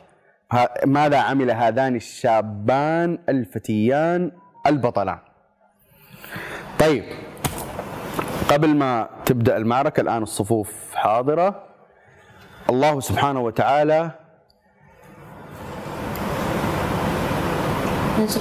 ماذا 0.85 1.17
عمل 1.17 1.51
هذان 1.51 1.95
الشابان 1.95 3.19
الفتيان 3.29 4.31
البطلان. 4.67 5.17
طيب 6.79 7.03
قبل 8.49 8.75
ما 8.75 9.09
تبدأ 9.25 9.57
المعركة 9.57 10.01
الآن 10.01 10.23
الصفوف 10.23 10.95
حاضرة. 10.95 11.63
الله 12.69 12.99
سبحانه 12.99 13.39
وتعالى 13.39 14.11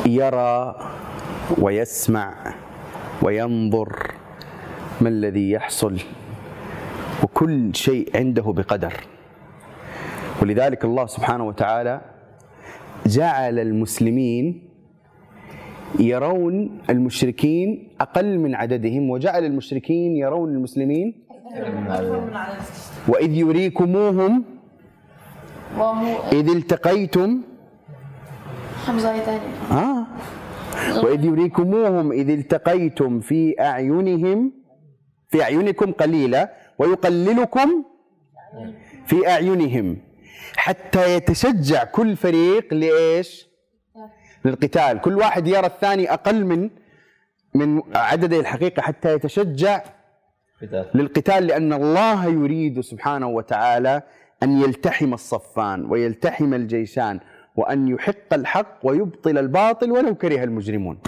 يرى 0.06 0.76
ويسمع 1.59 2.54
وينظر 3.23 4.11
ما 5.00 5.09
الذي 5.09 5.50
يحصل. 5.50 5.99
وكل 7.23 7.75
شيء 7.75 8.17
عنده 8.17 8.43
بقدر. 8.43 8.95
ولذلك 10.43 10.85
الله 10.85 11.07
سبحانه 11.07 11.45
وتعالى 11.45 12.00
جعل 13.07 13.59
المسلمين 13.59 14.69
يرون 15.99 16.79
المشركين 16.91 17.88
أقل 18.00 18.38
من 18.38 18.55
عددهم 18.55 19.11
وجعل 19.11 19.45
المشركين 19.45 20.17
يرون 20.17 20.49
المسلمين 20.50 21.14
وإذ 23.09 23.31
يريكموهم 23.33 24.45
إذ 26.33 26.49
التقيتم. 26.57 27.41
آه. 29.71 30.07
وإذ 31.05 31.25
يريكموهم 31.25 32.12
إذ 32.12 32.29
التقيتم 32.31 33.21
في 33.21 33.61
أعينهم 33.61 34.52
في 35.29 35.43
أعينكم 35.43 35.93
قليلا 35.93 36.52
ويقللكم 36.79 37.85
في 39.07 39.29
أعينهم 39.29 39.97
حتى 40.57 41.17
يتشجع 41.17 41.85
كل 41.85 42.17
فريق 42.17 42.75
لإيش؟ 42.75 43.49
للقتال. 44.45 45.00
كل 45.00 45.17
واحد 45.19 45.47
يرى 45.47 45.67
الثاني 45.67 46.12
أقل 46.12 46.45
من 46.45 46.71
من 47.55 47.83
عدده 47.95 48.41
الحقيقة 48.41 48.83
حتى 48.83 49.14
يتشجع 49.14 49.83
قتال. 50.62 50.91
للقتال 50.95 51.47
لأن 51.47 51.73
الله 51.73 52.26
يريد 52.26 52.81
سبحانه 52.81 53.29
وتعالى 53.29 54.02
أن 54.43 54.62
يلتحم 54.62 55.14
الصفان 55.14 55.85
ويلتحم 55.91 56.55
الجيشان 56.55 57.21
وأن 57.57 57.88
يحق 57.88 58.35
الحق 58.35 58.79
ويبطل 58.83 59.38
الباطل 59.38 59.93
ولو 59.93 60.14
كره 60.14 60.45
المجرمون. 60.45 60.99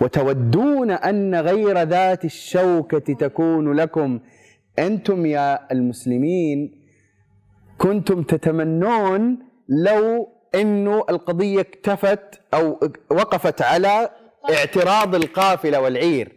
وتودون 0.00 0.90
أن 0.90 1.34
غير 1.34 1.82
ذات 1.82 2.24
الشوكة 2.24 3.14
تكون 3.14 3.72
لكم 3.72 4.20
أنتم 4.80 5.26
يا 5.26 5.72
المسلمين 5.72 6.80
كنتم 7.78 8.22
تتمنون 8.22 9.38
لو 9.68 10.28
إنه 10.54 11.04
القضية 11.10 11.60
اكتفت 11.60 12.40
أو 12.54 12.80
وقفت 13.10 13.62
على 13.62 14.10
اعتراض 14.50 15.14
القافلة 15.14 15.80
والعير. 15.80 16.32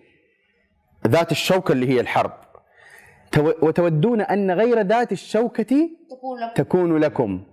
ذات 1.07 1.31
الشوكة 1.31 1.71
اللي 1.71 1.89
هي 1.89 1.99
الحرب. 1.99 2.31
تو- 3.31 3.53
وتودون 3.61 4.21
أن 4.21 4.51
غير 4.51 4.81
ذات 4.81 5.11
الشوكة 5.11 5.89
تكون 6.55 6.97
لكم. 6.97 7.43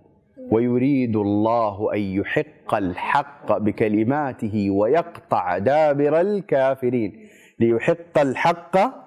ويريد 0.50 1.16
الله 1.16 1.94
أن 1.94 2.00
يحق 2.00 2.74
الحق 2.74 3.58
بكلماته 3.58 4.70
ويقطع 4.70 5.58
دابر 5.58 6.20
الكافرين. 6.20 7.28
ليحق 7.60 8.18
الحق 8.18 8.99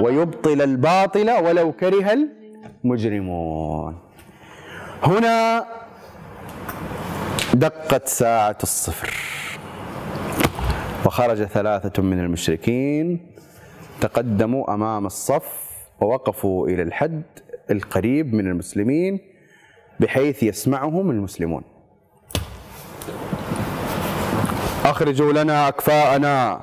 ويبطل 0.00 0.62
الباطل 0.62 1.30
ولو 1.30 1.72
كره 1.72 2.18
المجرمون. 2.84 3.98
هنا 5.02 5.66
دقت 7.54 8.08
ساعة 8.08 8.58
الصفر. 8.62 9.14
وخرج 11.06 11.44
ثلاثة 11.44 12.02
من 12.02 12.20
المشركين 12.20 13.26
تقدموا 14.00 14.74
أمام 14.74 15.06
الصف 15.06 15.62
ووقفوا 16.00 16.68
إلى 16.68 16.82
الحد 16.82 17.22
القريب 17.70 18.34
من 18.34 18.46
المسلمين 18.46 19.20
بحيث 20.00 20.42
يسمعهم 20.42 21.10
المسلمون. 21.10 21.62
أخرجوا 24.84 25.32
لنا 25.32 25.68
أكفاءنا. 25.68 26.60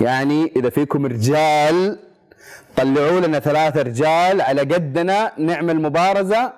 يعني 0.00 0.52
إذا 0.56 0.70
فيكم 0.70 1.06
رجال 1.06 1.98
طلعوا 2.76 3.20
لنا 3.20 3.38
ثلاثة 3.38 3.82
رجال 3.82 4.40
على 4.40 4.60
قدنا 4.60 5.32
نعمل 5.38 5.82
مبارزة 5.82 6.52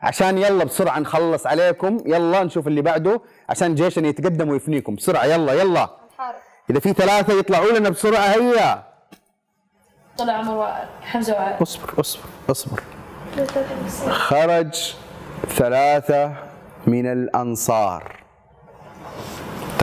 عشان 0.00 0.38
يلا 0.38 0.64
بسرعة 0.64 0.98
نخلص 0.98 1.46
عليكم 1.46 1.98
يلا 2.06 2.44
نشوف 2.44 2.66
اللي 2.66 2.82
بعده 2.82 3.20
عشان 3.48 3.74
جيشنا 3.74 4.08
يتقدم 4.08 4.48
ويفنيكم. 4.48 4.94
بسرعة 4.94 5.24
يلا 5.24 5.52
يلا. 5.52 5.90
إذا 6.70 6.80
في 6.80 6.92
ثلاثة 6.92 7.38
يطلعوا 7.38 7.72
لنا 7.72 7.88
بسرعة 7.88 8.20
هيا. 8.20 8.82
طلع 10.18 10.32
عمر 10.32 10.54
وائل 10.54 10.88
حمزة 11.02 11.32
وائل. 11.32 11.62
اصبر 11.62 12.00
اصبر 12.00 12.28
اصبر. 12.50 12.82
خرج 14.10 14.94
ثلاثة 15.48 16.34
من 16.86 17.12
الأنصار. 17.12 18.16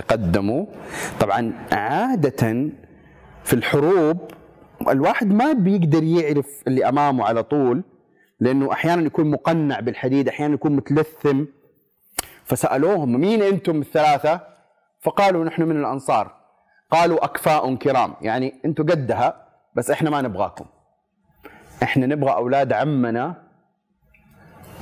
تقدموا. 0.08 0.66
طبعا 1.20 1.54
عادة 1.72 2.70
في 3.44 3.54
الحروب 3.54 4.18
الواحد 4.90 5.34
ما 5.34 5.54
بيقدر 5.54 6.04
يعرف 6.04 6.64
اللي 6.68 6.90
أمامه 6.90 7.26
على 7.26 7.44
طول 7.44 7.84
لأنه 8.40 8.72
أحيانا 8.72 9.02
يكون 9.02 9.32
مقنع 9.32 9.80
بالحديد 9.80 10.28
أحيانا 10.30 10.54
يكون 10.54 10.76
متلثم. 10.76 11.46
فسألوهم 12.46 13.12
مين 13.12 13.42
أنتم 13.42 13.82
الثلاثة؟ 13.82 14.42
فقالوا 15.02 15.46
نحن 15.46 15.64
من 15.64 15.80
الأنصار. 15.80 16.36
قالوا 16.92 17.26
أكفاء 17.26 17.76
كرام. 17.76 18.14
يعني 18.22 18.62
أنتم 18.66 18.84
قدها 18.84 19.48
بس 19.76 19.92
إحنا 19.92 20.10
ما 20.10 20.22
نبغاكم. 20.22 20.66
إحنا 21.84 22.06
نبغى 22.06 22.34
أولاد 22.34 22.74
عمنا 22.74 23.44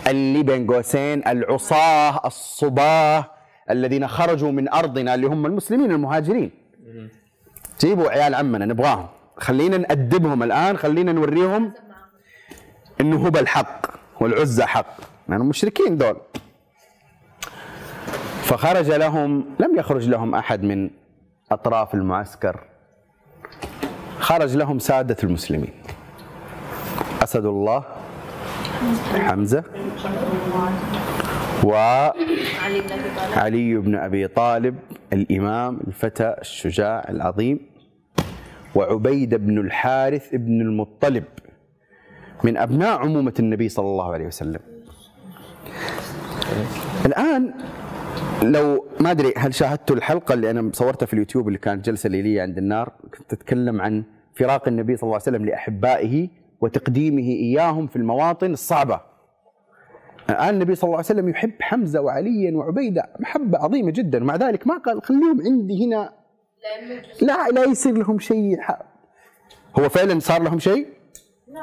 اللي 0.07 0.43
بين 0.43 0.71
قوسين 0.71 1.27
العصاة 1.27 2.27
الصباة. 2.27 3.32
الذين 3.69 4.07
خرجوا 4.07 4.51
من 4.51 4.69
أرضنا 4.69 5.15
اللي 5.15 5.27
هم 5.27 5.45
المسلمين 5.45 5.91
المهاجرين. 5.91 6.51
جيبوا 7.79 8.09
عيال 8.09 8.35
عمنا 8.35 8.65
نبغاهم. 8.65 9.07
خلينا 9.37 9.77
نأدبهم 9.77 10.43
الآن 10.43 10.77
خلينا 10.77 11.11
نوريهم 11.11 11.73
إنه 13.01 13.17
هو 13.17 13.39
الحق 13.39 13.85
والعزى 14.19 14.65
حق. 14.65 14.97
لانهم 15.27 15.49
مشركين 15.49 15.97
دول. 15.97 16.15
فخرج 18.41 18.91
لهم 18.91 19.45
لم 19.59 19.75
يخرج 19.77 20.09
لهم 20.09 20.35
أحد 20.35 20.63
من 20.63 20.89
أطراف 21.51 21.93
المعسكر. 21.93 22.59
خرج 24.19 24.57
لهم 24.57 24.79
سادة 24.79 25.17
المسلمين. 25.23 25.73
أسد 27.23 27.45
الله 27.45 27.83
حمزة. 29.13 29.63
وعلي 31.63 32.81
بن 33.75 33.95
أبي 33.95 34.27
طالب 34.27 34.75
الإمام 35.13 35.79
الفتى 35.87 36.35
الشجاع 36.41 37.05
العظيم 37.09 37.59
وعبيدة 38.75 39.37
بن 39.37 39.57
الحارث 39.57 40.29
بن 40.35 40.61
المطلب 40.61 41.23
من 42.43 42.57
أبناء 42.57 42.97
عمومة 42.99 43.33
النبي 43.39 43.69
صلى 43.69 43.85
الله 43.85 44.13
عليه 44.13 44.27
وسلم 44.27 44.59
الآن 47.05 47.53
لو 48.43 48.85
ما 48.99 49.11
أدري 49.11 49.33
هل 49.37 49.53
شاهدتوا 49.53 49.95
الحلقة 49.95 50.33
اللي 50.33 50.51
أنا 50.51 50.71
صورتها 50.73 51.05
في 51.05 51.13
اليوتيوب 51.13 51.47
اللي 51.47 51.59
كانت 51.59 51.85
جلسة 51.85 52.09
ليليه 52.09 52.41
عند 52.41 52.57
النار 52.57 52.91
كنت 53.17 53.35
تتكلم 53.35 53.81
عن 53.81 54.03
فراق 54.33 54.67
النبي 54.67 54.95
صلى 54.95 55.03
الله 55.03 55.13
عليه 55.13 55.23
وسلم 55.23 55.45
لأحبائه 55.45 56.29
وتقديمه 56.61 57.21
إياهم 57.23 57.87
في 57.87 57.95
المواطن 57.95 58.51
الصعبة. 58.53 59.12
الان 60.29 60.53
النبي 60.53 60.75
صلى 60.75 60.83
الله 60.83 60.97
عليه 60.97 61.05
وسلم 61.05 61.29
يحب 61.29 61.53
حمزة 61.61 62.01
وعليا 62.01 62.57
وعبيدة 62.57 63.09
محبة 63.19 63.57
عظيمة 63.57 63.91
جدا. 63.91 64.23
ومع 64.23 64.35
ذلك 64.35 64.67
ما 64.67 64.77
قال 64.77 65.03
خليهم 65.03 65.41
عندي 65.41 65.85
هنا. 65.85 66.13
لا 67.21 67.47
لا 67.47 67.63
يصير 67.63 67.97
لهم 67.97 68.19
شيء. 68.19 68.57
هو 69.79 69.89
فعلا 69.89 70.19
صار 70.19 70.43
لهم 70.43 70.59
شيء؟ 70.59 70.87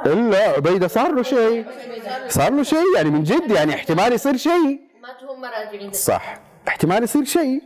إلا 0.06 0.38
عبيدة 0.38 0.88
صار 0.88 1.14
له 1.14 1.22
شيء. 1.22 1.64
صار 2.28 2.52
له 2.52 2.62
شيء 2.62 2.96
يعني 2.96 3.10
من 3.10 3.22
جد 3.22 3.50
يعني 3.50 3.74
احتمال 3.74 4.12
يصير 4.12 4.36
شيء. 4.36 4.80
صح. 5.92 6.40
احتمال 6.68 7.02
يصير 7.02 7.24
شيء. 7.24 7.62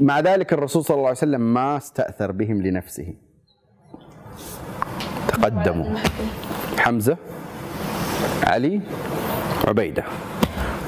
مع 0.00 0.20
ذلك 0.20 0.52
الرسول 0.52 0.84
صلى 0.84 0.94
الله 0.94 1.08
عليه 1.08 1.18
وسلم 1.18 1.54
ما 1.54 1.76
استأثر 1.76 2.32
بهم 2.32 2.62
لنفسه. 2.62 3.14
تقدموا. 5.28 5.98
حمزة 6.78 7.16
علي 8.44 8.80
عبيدة. 9.68 10.04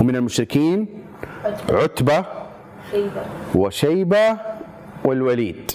ومن 0.00 0.16
المشركين 0.16 1.04
عتبة 1.70 2.24
وشيبة 3.54 4.38
والوليد. 5.04 5.70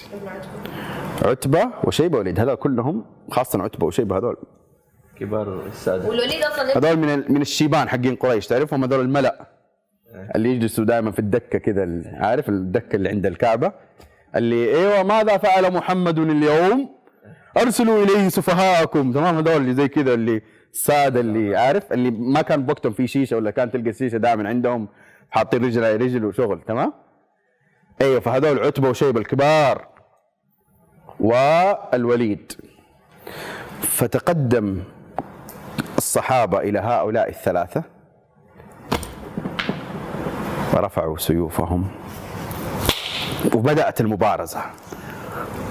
عتبة 1.24 1.70
وشيبة 1.84 2.18
والوليد. 2.18 2.40
هذول 2.40 2.54
كلهم 2.54 3.04
خاصة 3.30 3.62
عتبة 3.62 3.86
وشيبة 3.86 4.18
هذول. 4.18 4.36
كبار 5.20 5.66
السادة. 5.66 6.08
والوليد 6.08 6.42
أصلا 6.42 6.78
هذول 6.78 6.96
من 6.96 7.32
من 7.32 7.40
الشيبان 7.40 7.88
حقين 7.88 8.16
قريش 8.16 8.46
تعرفهم؟ 8.46 8.84
هذول 8.84 9.00
الملأ. 9.00 9.46
اللي 10.36 10.50
يجلسوا 10.50 10.84
دائما 10.84 11.10
في 11.10 11.18
الدكة 11.18 11.58
كذا 11.58 12.02
عارف 12.14 12.48
الدكة 12.48 12.96
اللي 12.96 13.08
عند 13.08 13.26
الكعبة؟ 13.26 13.72
اللي 14.36 14.78
إيوه 14.78 15.02
ماذا 15.02 15.36
فعل 15.36 15.72
محمد 15.72 16.18
اليوم؟ 16.18 16.88
أرسلوا 17.56 18.04
إليه 18.04 18.28
سفهاءكم. 18.28 19.12
تمام؟ 19.12 19.36
هذول 19.36 19.56
اللي 19.56 19.74
زي 19.74 19.88
كذا 19.88 20.14
اللي 20.14 20.42
الساده 20.72 21.20
اللي 21.20 21.56
عارف؟ 21.56 21.92
اللي 21.92 22.10
ما 22.10 22.42
كان 22.42 22.66
بوقتهم 22.66 22.92
في 22.92 23.06
شيشة 23.06 23.36
ولا 23.36 23.50
كان 23.50 23.70
تلقى 23.70 23.90
الشيشة 23.90 24.16
دائما 24.16 24.48
عندهم 24.48 24.88
حاطين 25.30 25.64
رجل 25.64 25.84
على 25.84 25.96
رجل 25.96 26.24
وشغل 26.24 26.60
تمام؟ 26.60 26.92
أيوه 28.00 28.20
فهذول 28.20 28.58
عتبة 28.58 28.88
وشيبة 28.88 29.20
الكبار 29.20 29.88
والوليد. 31.20 32.52
فتقدم 33.80 34.82
الصحابة 35.98 36.58
إلى 36.58 36.78
هؤلاء 36.78 37.28
الثلاثة 37.28 37.82
ورفعوا 40.74 41.18
سيوفهم 41.18 41.88
وبدأت 43.54 44.00
المبارزة. 44.00 44.62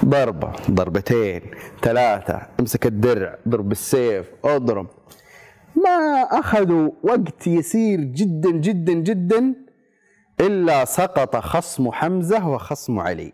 ضربة 0.04 0.52
ضربتين 0.70 1.42
ثلاثة 1.82 2.42
امسك 2.60 2.86
الدرع 2.86 3.38
ضرب 3.48 3.68
بالسيف 3.68 4.26
اضرب. 4.44 4.86
ما 5.76 6.22
أخذوا 6.22 6.90
وقت 7.02 7.46
يسير 7.46 8.00
جدا 8.00 8.50
جدا 8.50 8.92
جدا 8.92 9.54
إلا 10.40 10.84
سقط 10.84 11.36
خصم 11.36 11.92
حمزة 11.92 12.48
وخصم 12.48 12.98
علي. 12.98 13.32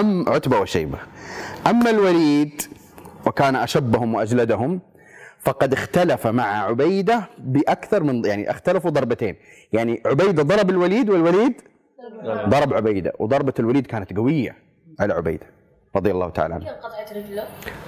أم 0.00 0.28
عتبة 0.28 0.60
وشيبة. 0.60 0.98
أما 1.66 1.90
الوليد 1.90 2.62
وكان 3.26 3.56
أشبهم 3.56 4.14
وأجلدهم 4.14 4.80
فقد 5.38 5.72
اختلف 5.72 6.26
مع 6.26 6.64
عبيدة 6.64 7.28
بأكثر 7.38 8.02
من 8.02 8.24
يعني 8.24 8.50
اختلفوا 8.50 8.90
ضربتين. 8.90 9.36
يعني 9.72 10.02
عبيدة 10.06 10.42
ضرب 10.42 10.70
الوليد 10.70 11.10
والوليد 11.10 11.54
ضرب 12.48 12.74
عبيدة 12.74 13.12
وضربة 13.18 13.54
الوليد 13.58 13.86
كانت 13.86 14.16
قوية 14.16 14.56
على 15.00 15.14
عبيدة 15.14 15.46
رضي 15.96 16.10
الله 16.10 16.30
تعالى 16.30 16.54
عنه. 16.54 16.64
رجله؟ 17.12 17.44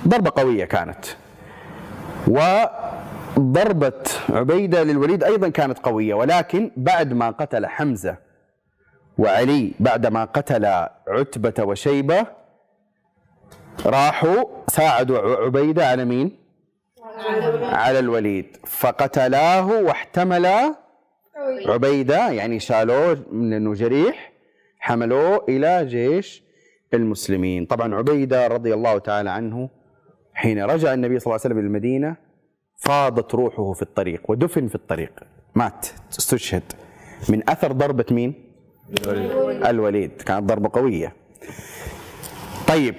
ضربة 0.09 0.33
قوية 0.37 0.65
كانت. 0.65 1.05
وضربة 2.29 4.03
عبيدة 4.29 4.83
للوليد 4.83 5.25
أيضا 5.25 5.49
كانت 5.49 5.79
قوية 5.79 6.15
ولكن 6.15 6.71
بعد 6.77 7.13
ما 7.13 7.31
قتل 7.31 7.67
حمزة 7.67 8.17
وعلي 9.19 9.73
بعد 9.81 10.07
ما 10.07 10.25
قتل 10.25 10.65
عتبة 11.09 11.65
وشيبة 11.65 12.27
راحوا 13.87 14.45
ساعدوا 14.69 15.19
ع- 15.19 15.45
عبيدة 15.45 15.87
على 15.89 16.05
مين؟ 16.05 16.37
على 17.63 17.99
الوليد. 17.99 18.57
فقتلاه 18.67 19.67
واحتملا 19.67 20.75
عبيدة 21.67 22.31
يعني 22.31 22.61
شالوه 22.61 23.25
من 23.33 23.53
انه 23.53 23.75
جريح 23.75 24.33
حملوه 24.79 25.45
إلى 25.49 25.87
جيش 25.87 26.43
المسلمين. 26.95 27.67
طبعا 27.67 27.95
عبيدة 27.95 28.47
رضي 28.47 28.75
الله 28.75 28.99
تعالى 28.99 29.31
عنه 29.31 29.69
حين 30.35 30.65
رجع 30.65 30.95
النبي 30.95 31.19
صلى 31.19 31.27
الله 31.27 31.41
عليه 31.45 31.55
وسلم 31.55 31.59
إلى 31.59 31.67
المدينة 31.67 32.17
فاضت 32.77 33.35
روحه 33.35 33.73
في 33.73 33.83
الطريق 33.83 34.31
ودفن 34.31 34.69
في 34.69 34.75
الطريق. 34.75 35.13
مات 35.55 35.87
استشهد. 36.19 36.63
من 37.29 37.51
أثر 37.51 37.73
ضربة 37.73 38.05
مين؟ 38.11 38.35
الوليد. 39.67 40.23
كانت 40.23 40.43
ضربة 40.43 40.71
قوية. 40.73 41.13
طيب 42.69 42.95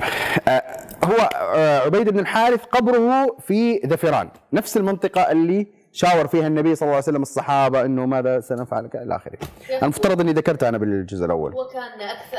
آه، 0.48 0.64
هو 1.04 1.30
آه، 1.56 1.80
عبيد 1.80 2.10
بن 2.10 2.20
الحارث 2.20 2.64
قبره 2.64 3.38
في 3.40 3.78
ذفران 3.78 4.30
نفس 4.54 4.78
المنطقة 4.78 5.32
اللي 5.32 5.68
شاور 5.94 6.28
فيها 6.28 6.48
النبي 6.48 6.76
صلى 6.76 6.86
الله 6.86 6.96
عليه 6.96 7.04
وسلم 7.04 7.22
الصحابة 7.22 7.82
إنه 7.82 8.06
ماذا 8.06 8.40
سنفعل 8.40 8.90
إلى 8.96 9.16
آخره. 9.16 9.38
المفترض 9.84 10.22
إني 10.22 10.34
ذكرتها 10.34 10.70
أنا 10.70 10.78
بالجزء 10.78 11.26
الأول. 11.26 11.54
هو 11.54 11.68
كان 11.68 12.02
أكثر 12.02 12.38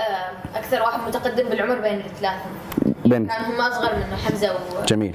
أكثر 0.55 0.83
واحد 0.83 1.09
متقدم 1.09 1.49
بالعمر 1.49 1.81
بين 1.81 2.01
الثلاثة 2.01 2.45
بين 3.05 3.27
كان 3.27 3.45
هم 3.45 3.61
أصغر 3.61 3.97
منه 3.97 4.17
حمزة 4.17 4.53
و 4.53 4.85
جميل. 4.85 5.15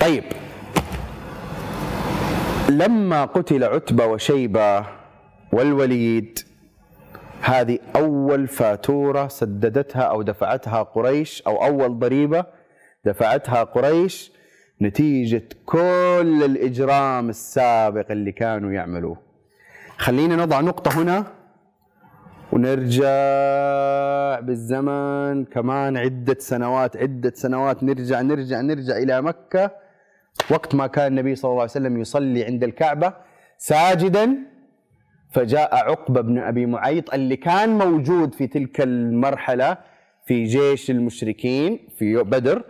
طيب 0.00 0.24
لما 2.68 3.24
قتل 3.24 3.64
عتبة 3.64 4.06
وشيبة 4.06 4.86
والوليد 5.52 6.38
هذه 7.40 7.78
أول 7.96 8.48
فاتورة 8.48 9.28
سددتها 9.28 10.02
أو 10.02 10.22
دفعتها 10.22 10.82
قريش 10.82 11.42
أو 11.46 11.64
أول 11.64 11.98
ضريبة 11.98 12.44
دفعتها 13.04 13.64
قريش 13.64 14.32
نتيجة 14.82 15.42
كل 15.66 16.42
الإجرام 16.44 17.28
السابق 17.28 18.10
اللي 18.10 18.32
كانوا 18.32 18.72
يعملوه. 18.72 19.16
خلينا 19.98 20.36
نضع 20.36 20.60
نقطة 20.60 21.02
هنا 21.02 21.26
ونرجع 22.52 23.10
بالزمن. 24.40 25.44
كمان 25.44 25.96
عدة 25.96 26.36
سنوات 26.38 26.96
عدة 26.96 27.32
سنوات 27.34 27.82
نرجع 27.82 28.20
نرجع 28.20 28.60
نرجع 28.60 28.96
إلى 28.96 29.22
مكة. 29.22 29.70
وقت 30.50 30.74
ما 30.74 30.86
كان 30.86 31.06
النبي 31.06 31.34
صلى 31.34 31.48
الله 31.50 31.60
عليه 31.60 31.70
وسلم 31.70 32.00
يصلي 32.00 32.44
عند 32.44 32.64
الكعبة 32.64 33.12
ساجدا 33.58 34.36
فجاء 35.32 35.74
عقبة 35.76 36.20
بن 36.20 36.38
أبي 36.38 36.66
معيط 36.66 37.14
اللي 37.14 37.36
كان 37.36 37.78
موجود 37.78 38.34
في 38.34 38.46
تلك 38.46 38.80
المرحلة 38.80 39.76
في 40.26 40.44
جيش 40.44 40.90
المشركين 40.90 41.88
في 41.98 42.16
بدر. 42.16 42.64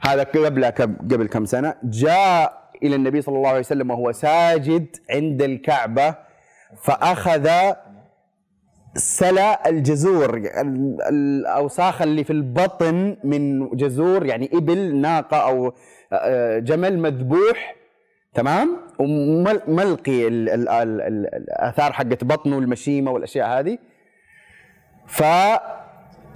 هذا 0.00 0.22
قبل 0.22 0.64
قبل 0.64 1.26
كم 1.28 1.44
سنة 1.44 1.74
جاء 1.84 2.60
إلى 2.82 2.96
النبي 2.96 3.22
صلى 3.22 3.36
الله 3.36 3.48
عليه 3.48 3.58
وسلم 3.58 3.90
وهو 3.90 4.12
ساجد 4.12 4.96
عند 5.10 5.42
الكعبة 5.42 6.14
فأخذ 6.82 7.48
سلا 8.94 9.68
الجزور 9.68 10.36
ال- 10.36 11.02
الأوساخ 11.02 12.02
اللي 12.02 12.24
في 12.24 12.32
البطن 12.32 13.16
من 13.24 13.68
جزور 13.76 14.26
يعني 14.26 14.50
إبل 14.54 14.96
ناقة 14.96 15.36
أو 15.36 15.72
آه، 16.12 16.58
جمل 16.58 16.98
مذبوح 16.98 17.76
تمام؟ 18.34 18.76
وملقي 18.98 20.28
ال- 20.28 20.48
ال- 20.48 20.68
ال- 20.68 21.00
ال- 21.00 21.34
الآثار 21.34 21.92
حقت 21.92 22.24
بطنه 22.24 22.58
المشيمة 22.58 23.10
والأشياء 23.10 23.58
هذه. 23.58 23.78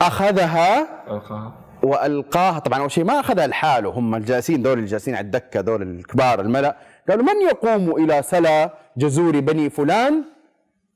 فأخذها 0.00 0.80
ألقاها. 1.10 1.52
وألقاها. 1.82 2.58
طبعا 2.58 2.78
أول 2.78 2.90
شيء 2.90 3.04
ما 3.04 3.20
أخذها 3.20 3.46
لحاله. 3.46 3.90
هم 3.90 4.14
الجالسين 4.14 4.62
دول 4.62 4.78
الجالسين 4.78 5.14
على 5.14 5.24
الدكة 5.24 5.60
دول 5.60 5.82
الكبار 5.82 6.40
الملأ. 6.40 6.76
قالوا 7.08 7.24
من 7.24 7.42
يقوم 7.48 8.04
إلى 8.04 8.22
سلا 8.22 8.74
جزور 8.96 9.40
بني 9.40 9.70
فلان 9.70 10.24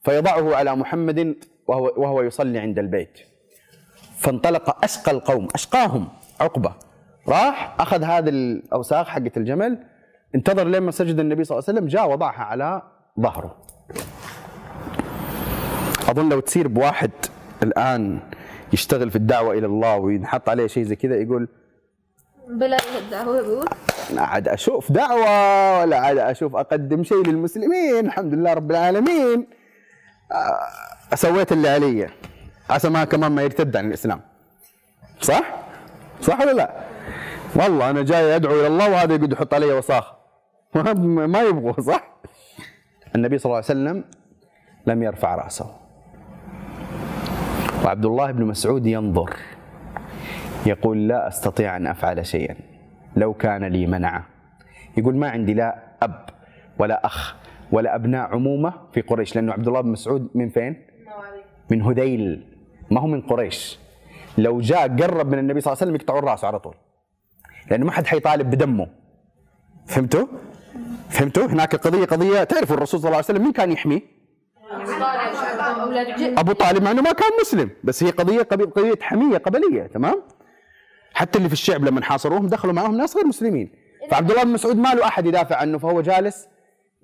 فيضعه 0.04 0.56
على 0.56 0.76
محمد 0.76 1.36
وهو 1.66 1.92
وهو 1.96 2.22
يصلي 2.22 2.58
عند 2.58 2.78
البيت. 2.78 3.18
فانطلق 4.18 4.84
أشقى 4.84 5.12
القوم. 5.12 5.48
أشقاهم. 5.54 6.08
عقبة. 6.40 6.72
راح 7.28 7.76
أخذ 7.80 8.02
هذه 8.02 8.28
الأوساخ 8.28 9.08
حقت 9.08 9.36
الجمل 9.36 9.78
انتظر 10.34 10.64
لما 10.64 10.90
سجد 10.90 11.20
النبي 11.20 11.44
صلى 11.44 11.58
الله 11.58 11.68
عليه 11.68 11.78
وسلم 11.78 11.88
جاء 11.88 12.10
وضعها 12.10 12.42
على 12.44 12.82
ظهره. 13.20 13.56
أظن 16.08 16.28
لو 16.28 16.40
تصير 16.40 16.68
بواحد 16.68 17.10
الآن 17.62 18.20
يشتغل 18.72 19.10
في 19.10 19.16
الدعوة 19.16 19.54
إلى 19.54 19.66
الله 19.66 19.96
وينحط 19.96 20.48
عليه 20.48 20.66
شيء 20.66 20.84
زي 20.84 20.96
كذا 20.96 21.16
يقول 21.16 21.48
بلا 22.48 22.76
الدعوة 22.98 23.42
بيقول 23.42 23.66
لا 24.14 24.22
عاد 24.22 24.48
أشوف 24.48 24.92
دعوة 24.92 25.80
ولا 25.80 25.98
عاد 25.98 26.18
أشوف 26.18 26.56
أقدم 26.56 27.04
شيء 27.04 27.26
للمسلمين 27.26 28.06
الحمد 28.06 28.34
لله 28.34 28.52
رب 28.52 28.70
العالمين 28.70 29.46
آه، 30.32 31.14
سويت 31.14 31.52
اللي 31.52 31.68
علي 31.68 32.08
عسى 32.70 32.88
ما 32.88 33.04
كمان 33.04 33.32
ما 33.32 33.42
يرتد 33.42 33.76
عن 33.76 33.88
الإسلام 33.88 34.20
صح؟ 35.20 35.42
صح 36.20 36.40
ولا 36.40 36.52
لا؟ 36.52 36.70
والله 37.56 37.90
أنا 37.90 38.02
جاي 38.02 38.36
أدعو 38.36 38.60
إلى 38.60 38.66
الله 38.66 38.90
وهذا 38.90 39.14
يقعد 39.14 39.32
يحط 39.32 39.54
علي 39.54 39.72
وساخه 39.72 40.18
ما 40.74 41.26
ما 41.26 41.42
يبغوا 41.42 41.80
صح؟ 41.80 42.18
النبي 43.14 43.38
صلى 43.38 43.46
الله 43.50 43.56
عليه 43.56 43.64
وسلم 43.66 44.04
لم 44.86 45.02
يرفع 45.02 45.34
رأسه 45.34 45.87
وعبد 47.88 48.06
الله 48.06 48.30
بن 48.30 48.44
مسعود 48.44 48.86
ينظر 48.86 49.36
يقول 50.66 51.08
لا 51.08 51.28
أستطيع 51.28 51.76
أن 51.76 51.86
أفعل 51.86 52.26
شيئا 52.26 52.56
لو 53.16 53.34
كان 53.34 53.64
لي 53.64 53.86
منعه 53.86 54.26
يقول 54.96 55.16
ما 55.16 55.30
عندي 55.30 55.54
لا 55.54 55.82
أب 56.02 56.28
ولا 56.78 57.06
أخ 57.06 57.36
ولا 57.72 57.94
أبناء 57.94 58.34
عمومة 58.34 58.72
في 58.92 59.00
قريش 59.00 59.36
لأنه 59.36 59.52
عبد 59.52 59.68
الله 59.68 59.80
بن 59.80 59.88
مسعود 59.88 60.28
من 60.34 60.48
فين؟ 60.48 60.76
من 61.70 61.82
هذيل 61.82 62.44
ما 62.90 63.00
هو 63.00 63.06
من 63.06 63.20
قريش 63.20 63.78
لو 64.38 64.60
جاء 64.60 64.96
قرب 64.96 65.26
من 65.32 65.38
النبي 65.38 65.60
صلى 65.60 65.72
الله 65.72 65.82
عليه 65.82 65.92
وسلم 65.92 65.94
يقطعون 65.94 66.24
راسه 66.24 66.48
على 66.48 66.58
طول 66.58 66.74
لأنه 67.70 67.86
ما 67.86 67.92
حد 67.92 68.06
حيطالب 68.06 68.50
بدمه 68.50 68.86
فهمتوا؟ 69.86 70.26
فهمتوا؟ 71.08 71.46
هناك 71.46 71.76
قضية 71.76 72.04
قضية 72.04 72.44
تعرفوا 72.44 72.76
الرسول 72.76 73.00
صلى 73.00 73.08
الله 73.08 73.16
عليه 73.16 73.26
وسلم 73.26 73.42
مين 73.42 73.52
كان 73.52 73.72
يحميه؟ 73.72 74.00
أولاد 75.88 76.22
عم 76.22 76.38
أبو 76.38 76.52
طالب 76.52 76.82
مع 76.82 76.90
إنه 76.90 77.02
ما 77.02 77.12
كان 77.12 77.30
مسلم 77.40 77.70
بس 77.84 78.02
هي 78.02 78.10
قضية 78.10 78.42
قضيه, 78.42 78.64
قضية 78.64 78.98
حمية 79.02 79.38
قبلية 79.38 79.82
تمام؟ 79.82 80.22
حتى 81.14 81.38
اللي 81.38 81.48
في 81.48 81.52
الشعب 81.54 81.84
لما 81.84 82.02
حاصروهم 82.02 82.46
دخلوا 82.46 82.74
معهم 82.74 82.96
ناس 82.96 83.16
غير 83.16 83.26
مسلمين. 83.26 83.70
فعبد 84.10 84.30
الله 84.30 84.42
بن 84.44 84.50
مسعود 84.50 84.76
ما 84.76 84.94
له 84.94 85.04
أحد 85.06 85.26
يدافع 85.26 85.56
عنه 85.56 85.78
فهو 85.78 86.00
جالس 86.00 86.48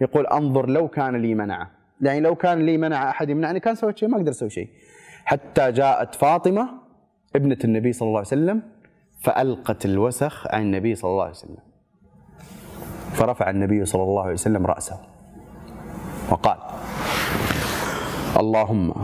يقول 0.01 0.27
أنظر 0.27 0.69
لو 0.69 0.89
كان 0.89 1.17
لي 1.17 1.35
منعه 1.35 1.71
يعني 2.01 2.21
لو 2.21 2.35
كان 2.35 2.67
لي 2.67 2.77
منع 2.79 3.11
أحد 3.11 3.31
يمنعني 3.31 3.61
كان 3.61 3.75
سويت 3.75 3.99
شيء 3.99 4.09
ما 4.09 4.17
أقدر 4.17 4.31
أسوي 4.31 4.51
شيء. 4.51 4.69
حتى 5.25 5.73
جاءت 5.73 6.15
فاطمة 6.15 6.69
ابنة 7.37 7.59
النبي 7.65 7.93
صلى 7.93 8.07
الله 8.07 8.19
عليه 8.19 8.29
وسلم 8.29 8.63
فألقت 9.21 9.85
الوسخ 9.85 10.47
عن 10.55 10.63
النبي 10.63 10.95
صلى 10.95 11.11
الله 11.11 11.23
عليه 11.23 11.33
وسلم. 11.33 11.57
فرفع 13.13 13.51
النبي 13.51 13.85
صلى 13.85 14.03
الله 14.03 14.23
عليه 14.23 14.33
وسلم 14.33 14.67
رأسه 14.67 15.01
وقال 16.31 16.57
اللهم 18.37 18.95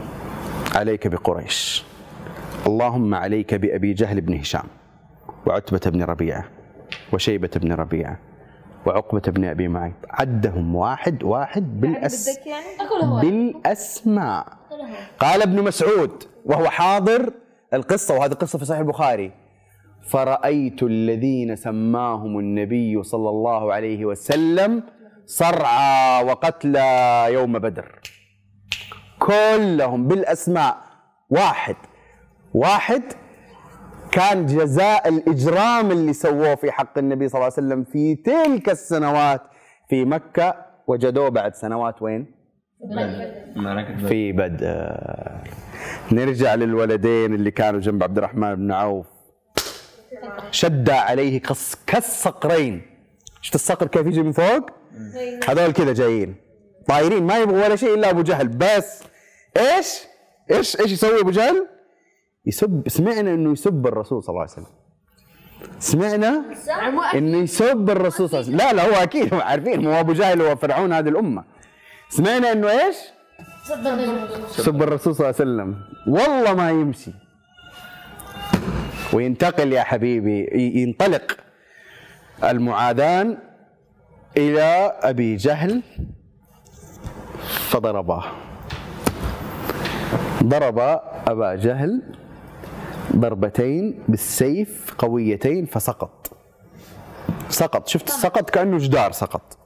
عليك 0.74 1.06
بقريش 1.06 1.84
اللهم 2.66 3.14
عليك 3.14 3.54
بأبي 3.54 3.92
جهل 3.92 4.20
بن 4.20 4.34
هشام 4.34 4.64
وعتبة 5.46 5.90
بن 5.90 6.02
ربيعة 6.02 6.44
وشيبة 7.12 7.50
بن 7.56 7.72
ربيعة 7.72 8.18
وعقبة 8.86 9.20
بن 9.20 9.44
أبي 9.44 9.68
معيط 9.68 9.94
عدهم 10.10 10.76
واحد 10.76 11.22
واحد 11.22 11.80
بالأس 11.80 12.38
بدك 12.38 12.46
يعني؟ 12.46 12.66
بالأسماء. 13.20 14.46
قال 15.18 15.42
ابن 15.42 15.62
مسعود 15.62 16.22
وهو 16.44 16.68
حاضر 16.68 17.32
القصة 17.74 18.14
وهذه 18.14 18.32
قصة 18.32 18.58
في 18.58 18.64
صحيح 18.64 18.80
البخاري. 18.80 19.32
فرأيت 20.02 20.82
الذين 20.82 21.56
سماهم 21.56 22.38
النبي 22.38 23.02
صلى 23.02 23.28
الله 23.28 23.72
عليه 23.72 24.04
وسلم 24.04 24.82
صرعى 25.26 26.24
وقتلى 26.24 27.26
يوم 27.30 27.58
بدر. 27.58 28.00
كلهم 29.20 30.08
بالأسماء. 30.08 30.76
واحد. 31.30 31.76
واحد 32.54 33.02
كان 34.12 34.46
جزاء 34.46 35.08
الإجرام 35.08 35.90
اللي 35.90 36.12
سووه 36.12 36.54
في 36.54 36.72
حق 36.72 36.98
النبي 36.98 37.28
صلى 37.28 37.38
الله 37.38 37.52
عليه 37.56 37.66
وسلم 37.66 37.84
في 37.84 38.14
تلك 38.14 38.68
السنوات. 38.68 39.42
في 39.88 40.04
مكة 40.04 40.54
وجدوه 40.86 41.28
بعد 41.28 41.54
سنوات 41.54 42.02
وين؟ 42.02 42.26
في 44.08 44.32
بدر 44.32 44.96
نرجع 46.12 46.54
للولدين 46.54 47.34
اللي 47.34 47.50
كانوا 47.50 47.80
جنب 47.80 48.02
عبد 48.02 48.18
الرحمن 48.18 48.54
بن 48.54 48.72
عوف. 48.72 49.06
شد 50.50 50.90
عليه 50.90 51.40
كص 51.40 51.74
كالصقرين. 51.86 52.82
شفت 53.40 53.54
الصقر 53.54 53.86
كيف 53.86 54.06
يجي 54.06 54.22
من 54.22 54.32
فوق؟ 54.32 54.70
هذول 55.48 55.72
كذا 55.72 55.92
جايين. 55.92 56.34
طايرين 56.88 57.22
ما 57.22 57.38
يبغوا 57.38 57.64
ولا 57.64 57.76
شيء 57.76 57.94
إلا 57.94 58.10
أبو 58.10 58.22
جهل 58.22 58.48
بس. 58.48 59.02
إيش؟ 59.56 60.00
إيش؟ 60.50 60.80
إيش 60.80 60.92
يسوي 60.92 61.20
أبو 61.20 61.30
جهل؟ 61.30 61.66
يسب 62.46 62.88
سمعنا 62.88 63.30
إنه 63.30 63.52
يسب 63.52 63.86
الرسول 63.86 64.22
صلى 64.22 64.32
الله 64.32 64.40
عليه 64.40 64.52
وسلم. 64.52 64.66
سمعنا؟ 65.78 66.44
إنه 67.14 67.38
يسب 67.38 67.90
الرسول 67.90 68.28
صلى 68.28 68.40
الله 68.40 68.50
عليه 68.50 68.56
وسلم. 68.56 68.56
لا 68.56 68.72
لا 68.72 68.98
هو 68.98 69.02
أكيد 69.02 69.34
عارفين 69.34 69.86
هو 69.86 70.00
أبو 70.00 70.12
جهل 70.12 70.42
هو 70.42 70.56
فرعون 70.56 70.92
هذه 70.92 71.08
الأمة. 71.08 71.44
سمعنا 72.08 72.52
إنه 72.52 72.70
إيش؟ 72.70 72.96
سب 74.50 74.82
الرسول 74.82 75.14
صلى 75.14 75.30
الله 75.30 75.40
عليه 75.40 75.50
وسلم. 75.50 75.76
والله 76.06 76.54
ما 76.54 76.70
يمشي. 76.70 77.10
وينتقل 79.12 79.72
يا 79.72 79.82
حبيبي 79.82 80.48
ينطلق 80.82 81.36
المعاذان 82.44 83.38
إلى 84.36 84.98
أبي 85.02 85.36
جهل 85.36 85.82
فضرباه 87.70 88.24
ضرب 90.42 90.78
أبا 91.28 91.54
جهل 91.54 92.02
ضربتين 93.16 93.98
بالسيف 94.08 94.94
قويتين 94.98 95.66
فسقط. 95.66 96.32
سقط. 97.48 97.88
شفت 97.88 98.08
السقط 98.08 98.50
كأنه 98.50 98.78
جدار 98.78 99.12
سقط. 99.12 99.58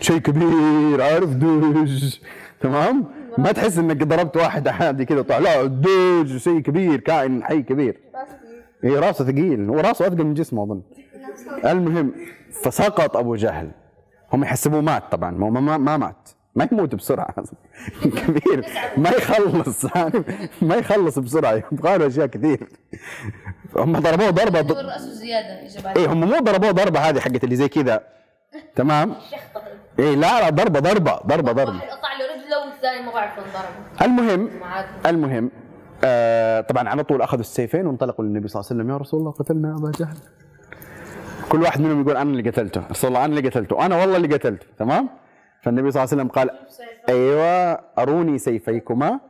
شيء 0.00 0.18
كبير. 0.18 1.02
عارف 1.02 1.30
دوج. 1.30 2.18
تمام؟ 2.60 3.04
ما 3.38 3.52
تحس 3.52 3.78
إنك 3.78 4.02
ضربت 4.02 4.36
واحد 4.36 4.68
عادي 4.68 5.04
كذا 5.04 5.22
طلع 5.22 5.38
لا 5.38 5.64
دوج. 5.64 6.36
شيء 6.36 6.58
كبير. 6.60 7.00
كائن 7.00 7.44
حي 7.44 7.62
كبير. 7.62 8.00
اي 8.84 8.98
راسه 8.98 9.24
ثقيل. 9.24 9.68
هو 9.68 9.80
راسه 9.80 10.06
أثقل 10.06 10.24
من 10.24 10.34
جسمه 10.34 10.64
أظن. 10.64 10.82
المهم 11.64 12.12
فسقط 12.62 13.16
أبو 13.16 13.36
جهل. 13.36 13.70
هم 14.32 14.42
يحسبوه 14.42 14.80
مات 14.80 15.02
طبعا. 15.12 15.30
ما 15.30 15.50
ما, 15.50 15.78
ما 15.78 15.96
مات. 15.96 16.28
ما 16.58 16.68
يموت 16.72 16.94
بسرعة. 16.94 17.34
كبير. 18.18 18.64
ما 18.96 19.10
يخلص؟ 19.10 19.86
ما 20.68 20.74
يخلص 20.74 21.18
بسرعة. 21.18 21.62
يبغى 21.72 21.98
له 21.98 22.06
أشياء 22.06 22.26
كثير. 22.26 22.68
هم 23.76 23.92
ضربوه 23.92 24.30
ضربة 24.30 24.60
رأسه 24.60 25.12
زيادة 25.12 25.96
إيه 25.96 26.12
هم 26.12 26.20
مو 26.20 26.38
ضربوه 26.38 26.70
ضربة 26.70 27.00
هذه 27.00 27.20
حقت 27.20 27.44
اللي 27.44 27.56
زي 27.56 27.68
كذا. 27.68 28.02
تمام؟ 28.76 29.14
إيه 29.98 30.14
لا 30.14 30.40
لا 30.40 30.50
ضربة 30.50 30.80
ضربة 30.80 31.20
ضربة 31.26 31.52
ضربة. 31.52 31.78
قطع 31.78 32.12
له 32.18 32.24
رجله 32.34 32.66
والثاني 32.66 33.06
ما 33.06 33.12
بعرف 33.12 33.32
انضرب 33.38 34.02
المهم. 34.02 34.50
المهم 35.06 35.50
آه 36.04 36.60
طبعا 36.60 36.88
على 36.88 37.04
طول 37.04 37.22
أخذوا 37.22 37.40
السيفين 37.40 37.86
وانطلقوا 37.86 38.24
للنبي 38.24 38.48
صلى 38.48 38.60
الله 38.60 38.70
عليه 38.70 38.80
وسلم. 38.82 38.92
يا 38.94 38.96
رسول 38.96 39.20
الله 39.20 39.30
قتلنا 39.32 39.76
أبا 39.78 39.92
جهل. 39.98 40.16
كل 41.48 41.62
واحد 41.62 41.80
منهم 41.80 42.00
يقول 42.00 42.16
أنا 42.16 42.30
اللي 42.30 42.50
قتلته. 42.50 42.82
رسول 42.90 43.08
الله 43.08 43.24
أنا 43.24 43.36
اللي 43.38 43.48
قتلته 43.48 43.86
أنا 43.86 43.96
والله 43.96 44.16
اللي 44.16 44.34
قتلته. 44.34 44.66
تمام؟ 44.78 45.08
فالنبي 45.62 45.90
صلى 45.90 46.04
الله 46.04 46.12
عليه 46.12 46.22
وسلم 46.22 46.28
قال 46.28 46.50
أيوه 47.08 47.80
أروني 47.98 48.38
سيفيكما. 48.38 49.20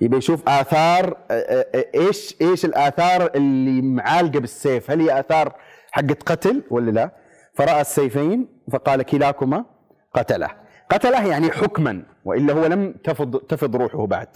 يبي 0.00 0.16
يشوف 0.16 0.48
آثار 0.48 1.16
آه، 1.30 1.32
آه، 1.32 1.66
آه، 1.74 1.84
إيش 1.94 2.36
إيش 2.40 2.64
الآثار 2.64 3.30
اللي 3.34 3.82
معالقة 3.82 4.40
بالسيف؟ 4.40 4.90
هل 4.90 5.00
هي 5.00 5.20
آثار 5.20 5.52
حقت 5.92 6.22
قتل 6.22 6.62
ولا 6.70 6.90
لا؟ 6.90 7.10
فرأى 7.54 7.80
السيفين 7.80 8.48
فقال 8.72 9.02
كلاكما 9.02 9.64
قتله. 10.14 10.48
قتله 10.90 11.26
يعني 11.26 11.50
حكما 11.50 12.02
وإلا 12.24 12.52
هو 12.52 12.66
لم 12.66 12.92
تفض 13.04 13.36
تفض 13.36 13.76
روحه 13.76 14.06
بعد. 14.06 14.28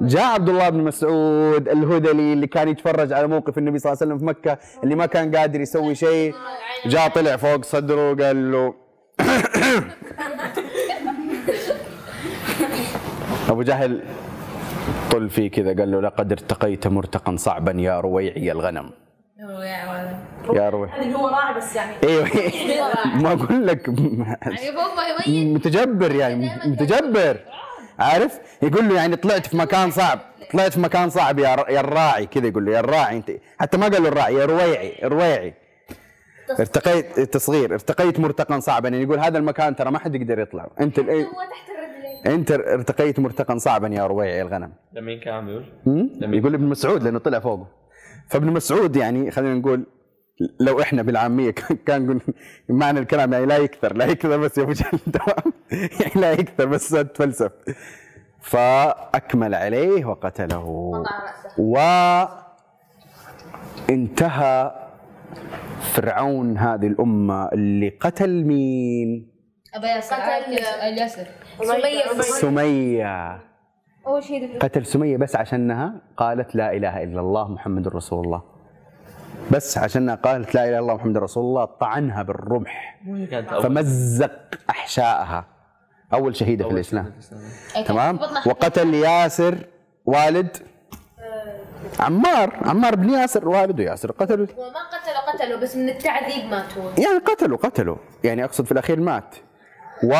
جاء 0.00 0.24
عبد 0.24 0.48
الله 0.48 0.68
بن 0.68 0.84
مسعود 0.84 1.68
الهذلي 1.68 2.32
اللي 2.32 2.46
كان 2.46 2.68
يتفرج 2.68 3.12
على 3.12 3.26
موقف 3.26 3.58
النبي 3.58 3.78
صلى 3.78 3.92
الله 3.92 4.02
عليه 4.02 4.14
وسلم 4.14 4.18
في 4.18 4.24
مكة 4.24 4.58
اللي 4.84 4.94
ما 4.94 5.06
كان 5.06 5.36
قادر 5.36 5.60
يسوي 5.60 5.94
شيء 5.94 6.34
جاء 6.86 7.08
طلع 7.08 7.36
فوق 7.36 7.64
صدره 7.64 8.12
وقال 8.12 8.52
له 8.52 8.74
أبو 13.48 13.62
جهل 13.62 14.02
طل 15.10 15.30
فيه 15.30 15.50
كذا 15.50 15.68
قال 15.78 15.90
له 15.90 16.00
لقد 16.00 16.32
ارتقيت 16.32 16.86
مرتقا 16.86 17.36
صعبا 17.36 17.72
يا 17.72 18.00
رويعي 18.00 18.52
الغنم. 18.52 18.90
يا 20.54 20.70
رويع. 20.70 20.96
يعني 20.96 21.14
هو 21.14 21.28
راعي 21.28 21.54
بس 21.54 21.76
يعني 21.76 21.92
أيوه 22.08 22.28
ما 23.14 23.32
أقول 23.32 23.66
لك. 23.66 23.88
يعني 23.88 25.26
يميت 25.26 25.56
متجبر 25.66 26.14
يعني 26.14 26.50
متجبر. 26.66 27.36
عارف؟ 27.98 28.38
يقول 28.62 28.88
له 28.88 28.94
يعني 28.96 29.16
طلعت 29.16 29.46
في 29.46 29.56
مكان 29.56 29.90
صعب 29.90 30.18
طلعت 30.52 30.72
في 30.72 30.80
مكان 30.80 31.10
صعب 31.10 31.38
يا 31.38 31.70
يا 31.70 31.80
الراعي 31.80 32.26
كذا 32.26 32.46
يقول 32.46 32.64
له 32.64 32.72
يا 32.72 32.80
الراعي 32.80 33.16
أنت. 33.16 33.30
حتى 33.60 33.76
ما 33.78 33.88
قال 33.88 34.02
له 34.02 34.08
الراعي 34.08 34.34
يا 34.34 34.44
رويعي 34.44 34.92
رويعي. 35.04 35.54
ارتقيت 36.50 37.20
تصغير 37.20 37.72
ارتقيت 37.72 38.20
مرتقا 38.20 38.60
صعبا. 38.60 38.88
يعني 38.88 39.02
يقول 39.02 39.18
هذا 39.18 39.38
المكان 39.38 39.76
ترى 39.76 39.90
ما 39.90 39.98
حد 39.98 40.14
يقدر 40.14 40.38
يطلع 40.38 40.70
أنت 40.80 40.98
هو 40.98 41.04
تحت 41.04 41.70
الرجلين 41.78 42.34
أنت 42.34 42.50
ارتقيت 42.50 43.20
مرتقا 43.20 43.58
صعبا 43.58 43.88
يا 43.88 44.06
رويعي 44.06 44.42
الغنم. 44.42 44.72
لمين 44.92 45.20
كان 45.20 45.34
عم؟ 45.34 45.64
هم؟ 45.86 46.10
يقول 46.34 46.54
ابن 46.54 46.64
مسعود 46.64 47.02
لأنه 47.02 47.18
طلع 47.18 47.38
فوقه. 47.38 47.66
فابن 48.30 48.50
مسعود 48.52 48.96
يعني 48.96 49.30
خلينا 49.30 49.54
نقول 49.54 49.86
لو 50.60 50.80
إحنا 50.80 51.02
بالعامية 51.02 51.50
كان 51.58 51.76
كان 51.86 52.02
نقول 52.06 52.20
معنى 52.68 52.98
الكلام 52.98 53.32
يعني 53.32 53.46
لا 53.46 53.56
يكثر 53.56 53.96
لا 53.96 54.04
يكثر 54.04 54.36
بس 54.36 54.58
يا 54.58 54.62
أبو 54.62 54.72
جهل 54.72 54.98
تمام؟ 55.12 55.52
يعني 55.70 56.12
لا 56.14 56.32
يكثر 56.32 56.66
بس 56.66 56.88
تفلسف. 56.88 57.52
فأكمل 58.40 59.54
عليه 59.54 60.04
وقتله. 60.04 60.92
قطع 60.92 61.10
رأسه. 61.24 61.62
فرعون 65.80 66.58
هذه 66.58 66.86
الأمة 66.86 67.48
اللي 67.48 67.88
قتل 67.88 68.44
مين؟ 68.44 69.30
ياسر 69.84 70.16
قتل- 70.16 70.58
الياسر 70.82 71.26
سمية. 71.62 72.22
سمية. 72.22 73.40
أول 74.06 74.24
شيء 74.24 74.58
قتل 74.58 74.86
سمية 74.86 75.16
بس 75.16 75.36
عشانها 75.36 75.94
قالت 76.16 76.54
لا 76.56 76.72
إله 76.72 77.02
إلا 77.02 77.20
الله 77.20 77.48
محمد 77.48 77.88
رسول 77.88 78.24
الله. 78.24 78.42
بس 79.50 79.78
عشانها 79.78 80.14
قالت 80.14 80.54
لا 80.54 80.62
إله 80.64 80.68
إلا 80.70 80.78
الله 80.78 80.94
محمد 80.94 81.18
رسول 81.18 81.44
الله 81.44 81.64
طعنها 81.64 82.22
بالرمح. 82.22 83.00
فمزق 83.62 84.40
أحشائها. 84.70 85.46
أول 86.12 86.36
شهيدة 86.36 86.64
في 86.64 86.70
أول 86.70 86.80
كان 87.74 87.84
تمام؟ 87.84 88.18
وقتل 88.46 88.94
ياسر 88.94 89.58
والد 90.06 90.56
عمار 92.00 92.56
عمار 92.62 92.94
بن 92.94 93.10
ياسر 93.10 93.48
والده 93.48 93.84
ياسر 93.84 94.12
قتلوا 94.12 94.46
هو 94.58 94.70
ما 94.70 94.80
قتلوا 94.80 95.32
قتلوا 95.32 95.58
بس 95.60 95.76
من 95.76 95.88
التعذيب 95.88 96.44
ماتوا 96.50 96.90
يعني 96.98 97.18
قتلوا 97.18 97.58
قتلوا 97.58 97.96
يعني 98.24 98.44
أقصد 98.44 98.64
في 98.64 98.72
الأخير 98.72 99.00
مات. 99.00 99.34
و 100.04 100.14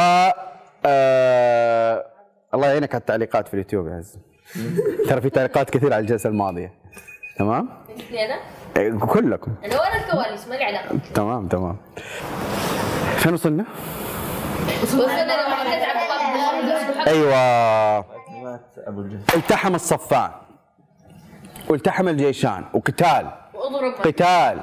آه... 0.86 2.06
الله 2.54 2.66
يعينك 2.68 2.94
على 2.94 3.00
التعليقات 3.00 3.48
في 3.48 3.54
اليوتيوب 3.54 3.88
يا 3.88 3.94
عز. 3.94 4.18
ترى 5.08 5.20
في 5.20 5.30
تعليقات 5.30 5.70
كثيره 5.70 5.94
على 5.94 6.02
الجلسة 6.02 6.28
الماضية. 6.28 6.72
تمام؟ 7.38 7.68
أنا 8.10 8.38
إيه، 8.76 8.98
كلكم. 8.98 9.54
أنا 9.64 9.74
ورا 9.74 9.96
الكواليس 9.96 10.48
ما 10.48 10.54
لي 10.54 10.64
علاقة. 10.64 10.98
تمام 11.14 11.48
تمام. 11.48 11.76
فين 13.16 13.34
وصلنا؟ 13.34 13.64
وصلنا 14.82 15.22
لما 15.22 15.54
حكيت 15.54 15.82
عن 15.82 16.04
أيوه. 17.08 18.04
التحم 19.34 19.74
الصفان. 19.74 20.30
والتحم 21.68 22.08
الجيشان. 22.08 22.64
وقتال. 22.74 23.30
واضرب 23.54 23.92
قتال. 23.92 24.60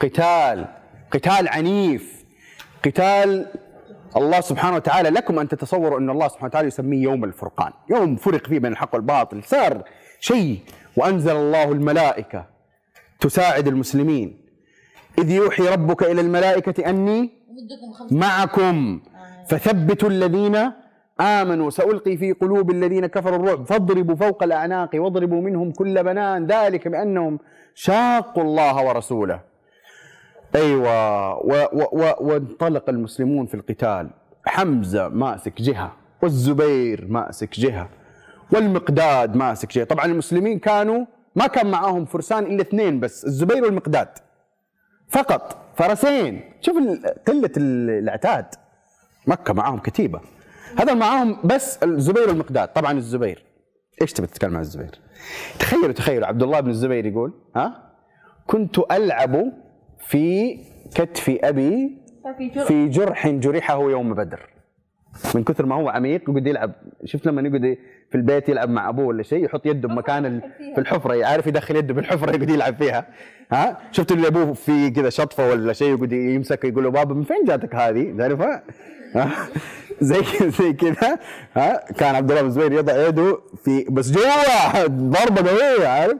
قتال. 0.00 0.66
قتال 1.10 1.48
عنيف. 1.48 2.24
قتال 2.84 3.46
الله 4.16 4.40
سبحانه 4.40 4.76
وتعالى 4.76 5.08
لكم 5.08 5.38
أن 5.38 5.48
تتصوروا 5.48 5.98
أن 5.98 6.10
الله 6.10 6.28
سبحانه 6.28 6.46
وتعالى 6.46 6.68
يسميه 6.68 7.02
يوم 7.02 7.24
الفرقان، 7.24 7.72
يوم 7.90 8.16
فرق 8.16 8.46
فيه 8.46 8.58
بين 8.58 8.72
الحق 8.72 8.94
والباطل، 8.94 9.44
صار 9.44 9.82
شيء 10.20 10.60
وأنزل 10.96 11.36
الله 11.36 11.72
الملائكة 11.72 12.44
تساعد 13.20 13.68
المسلمين. 13.68 14.40
إذ 15.18 15.30
يوحي 15.30 15.68
ربك 15.68 16.02
إلى 16.02 16.20
الملائكة 16.20 16.90
أني 16.90 17.30
معكم. 18.10 19.00
فثبتوا 19.48 20.08
الذين 20.08 20.72
آمنوا 21.20 21.70
سألقي 21.70 22.16
في 22.16 22.32
قلوب 22.32 22.70
الذين 22.70 23.06
كفروا 23.06 23.36
الرعب. 23.36 23.64
فاضربوا 23.66 24.14
فوق 24.14 24.42
الأعناق 24.42 24.90
واضربوا 24.94 25.40
منهم 25.40 25.72
كل 25.72 26.02
بنان. 26.02 26.46
ذلك 26.46 26.88
بأنهم 26.88 27.38
شاقوا 27.74 28.42
الله 28.42 28.86
ورسوله. 28.86 29.40
أيوة 30.54 31.46
وانطلق 32.22 32.88
المسلمون 32.88 33.46
في 33.46 33.54
القتال. 33.54 34.10
حمزة 34.46 35.08
ماسك 35.08 35.62
جهة 35.62 35.92
والزبير 36.22 37.06
ماسك 37.08 37.60
جهة 37.60 37.88
والمقداد 38.52 39.36
ماسك 39.36 39.72
جهة. 39.72 39.84
طبعا 39.84 40.04
المسلمين 40.04 40.58
كانوا 40.58 41.04
ما 41.36 41.46
كان 41.46 41.70
معاهم 41.70 42.04
فرسان 42.04 42.44
إلا 42.44 42.60
اثنين 42.60 43.00
بس 43.00 43.24
الزبير 43.24 43.64
والمقداد. 43.64 44.08
فقط 45.08 45.56
فرسين. 45.76 46.40
شوف 46.60 46.76
قلة 47.28 47.50
ال- 47.56 47.90
العتاد 47.90 48.46
مكة 49.26 49.54
معاهم 49.54 49.78
كتيبة. 49.78 50.20
هذا 50.78 50.94
معاهم 50.94 51.38
بس 51.44 51.82
الزبير 51.82 52.28
والمقداد. 52.28 52.68
طبعا 52.68 52.92
الزبير. 52.92 53.44
إيش 54.02 54.12
تبي 54.12 54.26
تتكلم 54.26 54.54
عن 54.54 54.60
الزبير؟ 54.60 54.90
تخيلوا 55.58 55.92
تخيلوا. 55.92 56.26
عبد 56.26 56.42
الله 56.42 56.60
بن 56.60 56.70
الزبير 56.70 57.06
يقول 57.06 57.32
ها؟ 57.56 57.92
كنت 58.46 58.78
ألعب 58.78 59.52
في 59.98 60.56
كتف 60.94 61.38
أبي 61.44 61.98
في 62.66 62.88
جرح 62.88 63.28
جرحه 63.28 63.90
يوم 63.90 64.14
بدر. 64.14 64.50
من 65.34 65.44
كثر 65.44 65.66
ما 65.66 65.74
هو 65.74 65.88
عميق 65.88 66.30
يقعد 66.30 66.46
يلعب. 66.46 66.72
شفت 67.04 67.26
لما 67.26 67.42
يقعد 67.42 67.78
في 68.10 68.14
البيت 68.14 68.48
يلعب 68.48 68.70
مع 68.70 68.88
أبوه 68.88 69.04
ولا 69.04 69.22
شيء 69.22 69.44
يحط 69.44 69.66
يده 69.66 69.88
بمكان 69.88 70.40
في 70.74 70.80
الحفرة 70.80 71.24
عارف 71.24 71.46
يدخل 71.46 71.76
يده 71.76 71.94
بالحفره 71.94 72.30
يقعد 72.30 72.50
يلعب 72.50 72.76
فيها. 72.76 73.06
ها؟ 73.52 73.78
شفت 73.92 74.12
اللي 74.12 74.26
أبوه 74.26 74.52
في 74.52 74.90
كذا 74.90 75.10
شطفة 75.10 75.50
ولا 75.50 75.72
شيء 75.72 75.94
يقعد 75.94 76.12
يمسك 76.12 76.64
يقول 76.64 76.84
له 76.84 76.90
بابا 76.90 77.14
من 77.14 77.22
فين 77.22 77.44
جاتك 77.46 77.74
هذه؟ 77.74 78.16
تعرفها؟ 78.18 78.62
ها؟ 79.14 79.30
زي 80.00 80.22
زي 80.58 80.72
كذا 80.72 81.18
ها 81.56 81.84
كان 81.98 82.14
عبد 82.14 82.30
الله 82.30 82.42
بن 82.42 82.48
الزبير 82.48 82.72
يضع 82.72 83.08
يده 83.08 83.38
في 83.64 83.84
بس 83.90 84.10
جوا 84.10 84.86
ضربة 84.86 85.50
قويه 85.50 85.88
عارف؟ 85.88 86.16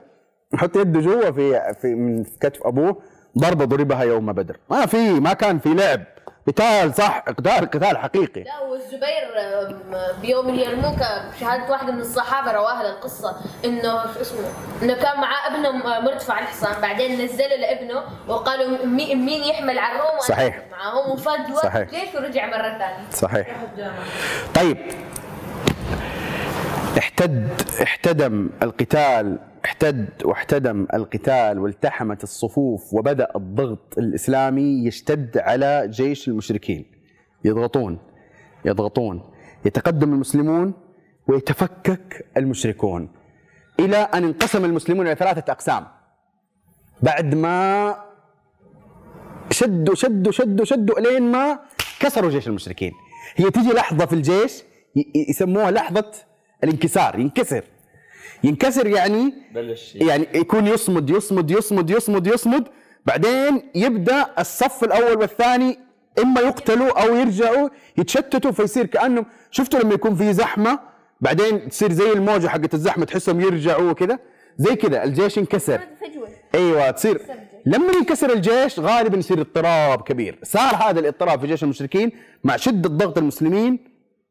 يحط 0.55 0.77
يده 0.77 1.01
جوا 1.01 1.31
في 1.31 1.75
في 1.81 1.95
من 1.95 2.25
كتف 2.25 2.67
أبوه 2.67 2.97
ضربة 3.39 3.65
ضربها 3.65 4.03
يوم 4.03 4.33
بدر. 4.33 4.57
ما 4.71 4.87
في 4.87 5.21
ما 5.21 5.33
كان 5.33 5.59
في 5.59 5.75
لعب. 5.75 6.01
قتال 6.51 6.95
صح؟ 6.95 7.19
قتال 7.19 7.71
قتال 7.71 7.99
حقيقي. 7.99 8.43
لا 8.43 8.61
والزبير 8.61 9.31
بيوم 10.23 10.49
اليرموك 10.49 10.99
بشهادة 11.37 11.71
واحدة 11.73 11.93
من 11.93 12.01
الصحابة 12.01 12.53
رواها 12.53 12.91
القصة 12.91 13.37
إنه 13.65 14.03
شو 14.15 14.21
اسمه 14.21 14.39
إنه 14.83 14.95
كان 14.95 15.21
معاه 15.21 15.47
ابنه 15.55 15.73
مرتفع 16.01 16.39
الحصان 16.39 16.81
بعدين 16.83 17.25
نزله 17.25 17.57
لابنه 17.57 18.03
وقالوا 18.29 18.87
مي- 18.87 19.15
مين 19.15 19.45
يحمل 19.45 19.79
على 19.79 19.93
الروم؟ 19.99 20.21
صحيح. 20.21 20.59
معاهم. 20.71 21.11
وفاد 21.11 21.55
صحيح. 21.55 21.89
جيش 21.91 22.15
ورجع 22.15 22.47
مرة 22.47 22.79
ثانية؟ 22.79 23.11
صحيح. 23.13 23.47
طيب. 24.55 24.79
احتد 26.99 27.49
احتدم 27.83 28.51
القتال 28.63 29.39
احتد 29.65 30.09
واحتدم 30.25 30.87
القتال 30.95 31.59
والتحمت 31.59 32.23
الصفوف 32.23 32.95
وبدأ 32.95 33.29
الضغط 33.37 33.99
الإسلامي 33.99 34.87
يشتد 34.87 35.39
على 35.39 35.89
جيش 35.89 36.29
المشركين. 36.29 36.85
يضغطون 37.45 37.99
يضغطون. 38.65 39.31
يتقدم 39.65 40.13
المسلمون 40.13 40.75
ويتفكك 41.27 42.27
المشركون. 42.37 43.09
إلى 43.81 43.97
أن 43.97 44.25
انقسم 44.25 44.65
المسلمون 44.65 45.07
إلى 45.07 45.15
ثلاثة 45.15 45.53
أقسام. 45.53 45.87
بعد 47.03 47.35
ما 47.35 47.95
شدوا 49.51 49.95
شدوا 49.95 50.33
شدوا 50.33 50.65
شدوا 50.65 51.01
لين 51.01 51.23
ما 51.23 51.59
كسروا 52.01 52.31
جيش 52.31 52.49
المشركين. 52.49 52.93
هي 53.37 53.51
تيجي 53.51 53.73
لحظة 53.73 54.07
في 54.07 54.13
الجيش 54.13 54.63
يسموها 55.29 55.71
لحظة 55.71 56.13
الانكسار 56.65 57.19
ينكسر. 57.19 57.65
ينكسر 58.45 58.87
يعني 58.87 59.35
بلش. 59.55 59.95
يعني 59.95 60.27
يكون 60.35 60.67
يصمد 60.67 61.11
يصمد 61.11 61.51
يصمد 61.51 61.91
يصمد 61.91 62.27
يصمد. 62.27 62.69
بعدين 63.07 63.63
يبدأ 63.75 64.27
الصف 64.39 64.85
الأول 64.85 65.17
والثاني 65.19 65.79
إما 66.23 66.41
يقتلوا 66.41 67.03
أو 67.03 67.17
يرجعوا 67.17 67.69
يتشتتوا 67.99 68.51
فيصير 68.51 68.87
كانهم 68.87 69.27
شفتوا 69.51 69.81
لما 69.81 69.95
يكون 69.95 70.15
في 70.15 70.33
زحمة؟ 70.33 70.79
بعدين 71.21 71.69
تصير 71.69 71.93
زي 71.93 72.13
الموجة 72.13 72.49
حقت 72.49 72.75
الزحمة 72.75 73.05
تحسهم 73.05 73.41
يرجعوا 73.41 73.93
كذا 73.93 74.19
زي 74.57 74.77
كذا 74.77 75.05
الجيش 75.05 75.37
ينكسر 75.37 75.79
فجوة. 75.79 76.29
أيوه 76.55 76.91
تصير. 76.91 77.21
لما 77.67 77.93
ينكسر 77.93 78.33
الجيش 78.33 78.81
غالبا 78.81 79.19
يصير 79.19 79.41
اضطراب 79.41 80.03
كبير. 80.03 80.39
صار 80.43 80.75
هذا 80.75 81.01
الاضطراب 81.01 81.41
في 81.41 81.47
جيش 81.47 81.65
المشركين 81.65 82.13
مع 82.45 82.57
شدة 82.57 82.89
ضغط 82.89 83.19
المسلمين 83.19 83.79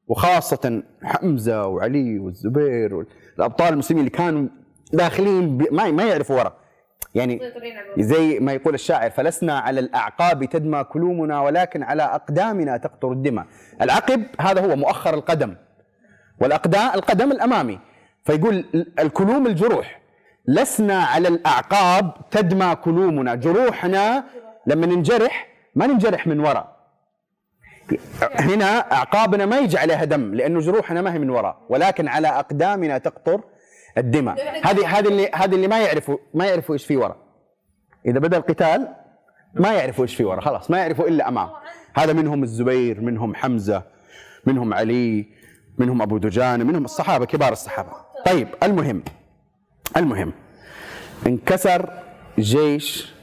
وخاصة 0.08 0.84
حمزة 1.04 1.68
وعلي 1.68 2.20
والزبير 2.20 3.06
والأبطال 3.40 3.74
المسلمين 3.74 4.00
اللي 4.06 4.18
كانوا 4.18 4.48
داخلين 4.94 5.58
ب- 5.58 5.74
ما 5.74 5.92
ما 5.92 6.04
يعرفوا 6.04 6.36
ورا. 6.40 6.54
يعني 7.16 7.40
زي 7.98 8.40
ما 8.40 8.54
يقول 8.54 8.74
الشاعر 8.74 9.10
فلسنا 9.10 9.60
على 9.60 9.80
الأعقاب 9.80 10.46
تدمى 10.46 10.84
كلومنا 10.84 11.42
ولكن 11.42 11.84
على 11.84 12.04
أقدامنا 12.04 12.78
تقطر 12.78 13.12
الدماء. 13.12 13.46
العقب 13.82 14.24
هذا 14.42 14.62
هو 14.72 14.76
مؤخر 14.76 15.14
القدم 15.14 15.56
والأقدام 16.42 16.90
القدم 16.96 17.32
الأمامي. 17.32 17.80
فيقول 18.24 18.66
الكلوم 19.00 19.48
الجروح. 19.48 20.00
لسنا 20.48 21.04
على 21.04 21.28
الأعقاب 21.28 22.12
تدمى 22.32 22.76
كلومنا 22.76 23.36
جروحنا 23.36 24.24
لما 24.68 24.86
ننجرح 24.86 25.48
ما 25.76 25.88
ننجرح 25.88 26.28
من 26.28 26.40
وراء 26.40 26.79
هنا 28.36 28.66
أعقابنا 28.66 29.46
ما 29.46 29.60
يجي 29.60 29.78
عليها 29.78 30.06
دم 30.06 30.34
لأنه 30.36 30.60
جروحنا 30.60 31.02
ما 31.02 31.14
هي 31.14 31.20
من 31.20 31.30
وراء 31.30 31.66
ولكن 31.70 32.08
على 32.08 32.28
أقدامنا 32.28 32.98
تقطر 32.98 33.42
الدماء. 33.98 34.36
هذه 34.64 34.88
هذه 35.00 35.08
اللي 35.08 35.30
هذه 35.34 35.56
اللي 35.56 35.68
ما 35.68 35.80
يعرفوا 35.80 36.18
ما 36.34 36.46
يعرفوا 36.46 36.76
إيش 36.76 36.86
في 36.86 36.98
وراء 36.98 37.18
إذا 38.06 38.20
بدأ 38.20 38.38
القتال 38.38 38.88
ما 39.54 39.74
يعرفوا 39.74 40.04
إيش 40.04 40.16
في 40.16 40.24
وراء 40.24 40.42
خلاص 40.42 40.72
ما 40.72 40.78
يعرفوا 40.78 41.08
إلا 41.08 41.28
أمام. 41.28 41.50
هذا 41.94 42.14
منهم 42.14 42.44
الزبير 42.44 43.02
منهم 43.02 43.36
حمزة 43.36 43.84
منهم 44.46 44.74
علي 44.74 45.26
منهم 45.78 46.02
أبو 46.02 46.18
دجانة 46.18 46.64
منهم 46.64 46.86
الصحابة 46.86 47.26
كبار 47.26 47.52
الصحابة. 47.52 47.92
طيب 48.26 48.48
المهم 48.64 49.04
المهم 49.98 50.34
انكسر 51.28 51.90
جيش 52.40 53.14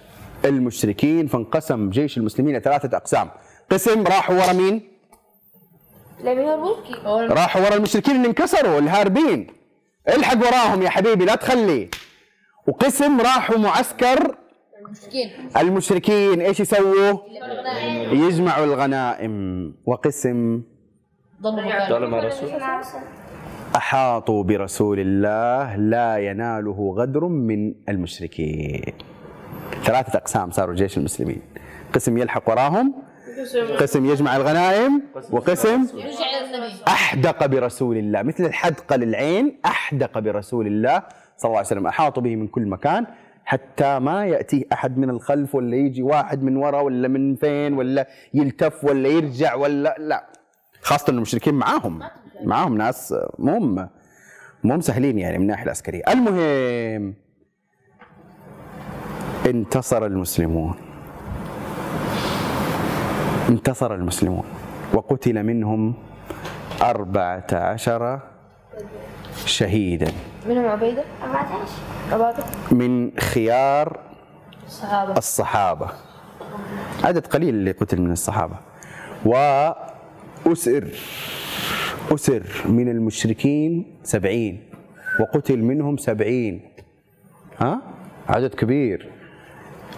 المشركين 0.45 1.27
فانقسم 1.27 1.91
جيش 1.91 2.19
المسلمين 2.19 2.55
إلى 2.55 2.65
ثلاثة 2.65 2.97
أقسام. 2.97 3.31
قسم 3.71 4.05
راحوا 4.07 4.35
ورا 4.35 4.53
مين؟ 4.53 4.83
لم 6.25 6.39
يهربوكي 6.39 6.95
راحوا 7.35 7.63
ورا 7.63 7.75
المشركين 7.75 8.17
اللي 8.17 8.27
انكسروا 8.27 8.79
الهاربين. 8.79 9.47
الحق 10.09 10.37
وراهم 10.37 10.83
يا 10.83 10.89
حبيبي 10.89 11.25
لا 11.25 11.35
تخلي. 11.35 11.91
وقسم 12.67 13.21
راحوا 13.21 13.59
معسكر 13.59 14.37
مسكين 14.91 15.31
المشركين 15.57 16.41
إيش 16.41 16.61
يسووا؟ 16.61 17.19
يجمعوا 18.13 18.65
الغنائم. 18.65 19.75
وقسم 19.87 20.63
ظلم 21.43 22.15
الرسول 22.15 22.51
أحاطوا 23.77 24.43
برسول 24.45 25.01
الله 25.01 25.77
لا 25.77 26.17
يناله 26.17 26.95
غدر 26.99 27.25
من 27.25 27.75
المشركين. 27.89 28.93
ثلاثة 29.85 30.19
أقسام 30.19 30.51
صاروا 30.51 30.75
جيش 30.75 30.99
المسلمين. 30.99 31.43
قسم 31.95 32.19
يلحق 32.19 32.51
وراهم 32.51 33.06
قسم 33.81 34.07
يجمع 34.07 34.37
الغنائم 34.37 35.03
وقسم 35.31 35.87
أحدق 36.89 37.47
برسول 37.47 37.97
الله. 37.97 38.23
مثل 38.23 38.45
الحدقة 38.45 38.97
للعين 38.97 39.61
أحدق 39.67 40.19
برسول 40.19 40.67
الله 40.67 41.03
صلى 41.37 41.49
الله 41.49 41.57
عليه 41.57 41.67
وسلم. 41.67 41.87
أحاطوا 41.87 42.23
به 42.23 42.37
من 42.37 42.47
كل 42.47 42.67
مكان 42.67 43.07
حتى 43.45 43.99
ما 43.99 44.27
يأتيه 44.27 44.65
أحد 44.73 44.99
من 44.99 45.11
الخلف 45.11 45.55
ولا 45.55 45.77
يجي 45.77 46.03
واحد 46.03 46.43
من 46.43 46.57
وراء 46.57 46.85
ولا 46.85 47.09
من 47.09 47.37
فين 47.37 47.75
ولا 47.75 48.07
يلتف 48.35 48.85
ولا 48.85 49.09
يرجع 49.09 49.55
ولا 49.55 49.97
لا. 49.99 50.27
خاصة 50.83 51.11
المشركين 51.11 51.55
معاهم 51.55 52.03
معاهم 52.45 52.77
ناس 52.77 53.15
مو 53.39 53.53
هم 53.53 53.89
مو 54.65 54.75
هم 54.75 54.81
سهلين 54.81 55.19
يعني 55.19 55.39
من 55.39 55.43
الناحية 55.43 55.65
العسكرية. 55.65 56.03
المهم 56.09 57.15
انتصر 59.47 60.07
المسلمون. 60.07 60.75
انتصر 63.49 63.95
المسلمون 63.95 64.45
وقتل 64.95 65.43
منهم 65.43 65.95
أربعة 66.83 67.47
عشر 67.53 68.21
شهيدا. 69.47 70.13
منهم 70.49 70.67
عبيدة؟ 70.67 71.05
14 71.25 71.71
عباده 72.13 72.45
من 72.71 73.19
خيار 73.19 74.01
الصحابة. 74.67 75.13
الصحابة. 75.19 75.89
عدد 77.05 77.27
قليل 77.27 77.55
اللي 77.55 77.71
قتل 77.71 78.01
من 78.01 78.13
الصحابة. 78.13 78.57
وأسر 79.25 80.89
أسر 82.15 82.43
من 82.69 82.89
المشركين 82.89 83.99
سبعين 84.03 84.63
وقتل 85.21 85.59
منهم 85.63 85.97
سبعين. 85.97 86.61
ها؟ 87.59 87.83
عدد 88.29 88.55
كبير. 88.55 89.11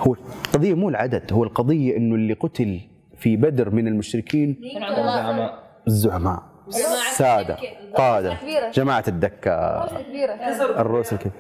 هو 0.01 0.15
القضية 0.15 0.75
مو 0.75 0.89
العدد 0.89 1.33
هو 1.33 1.45
القضية 1.45 1.97
إنه 1.97 2.15
اللي 2.15 2.33
قتل 2.33 2.81
في 3.19 3.37
بدر 3.37 3.71
من 3.71 3.89
المشركين 3.89 4.61
زعماء 4.75 5.63
الزعماء. 5.87 6.43
السادة 6.69 7.57
قادة. 7.97 8.37
جماعة 8.75 9.05
الدكة. 9.09 9.87
كبيره 10.09 10.33
الرؤوس 10.81 11.13
الكبيرة. 11.13 11.35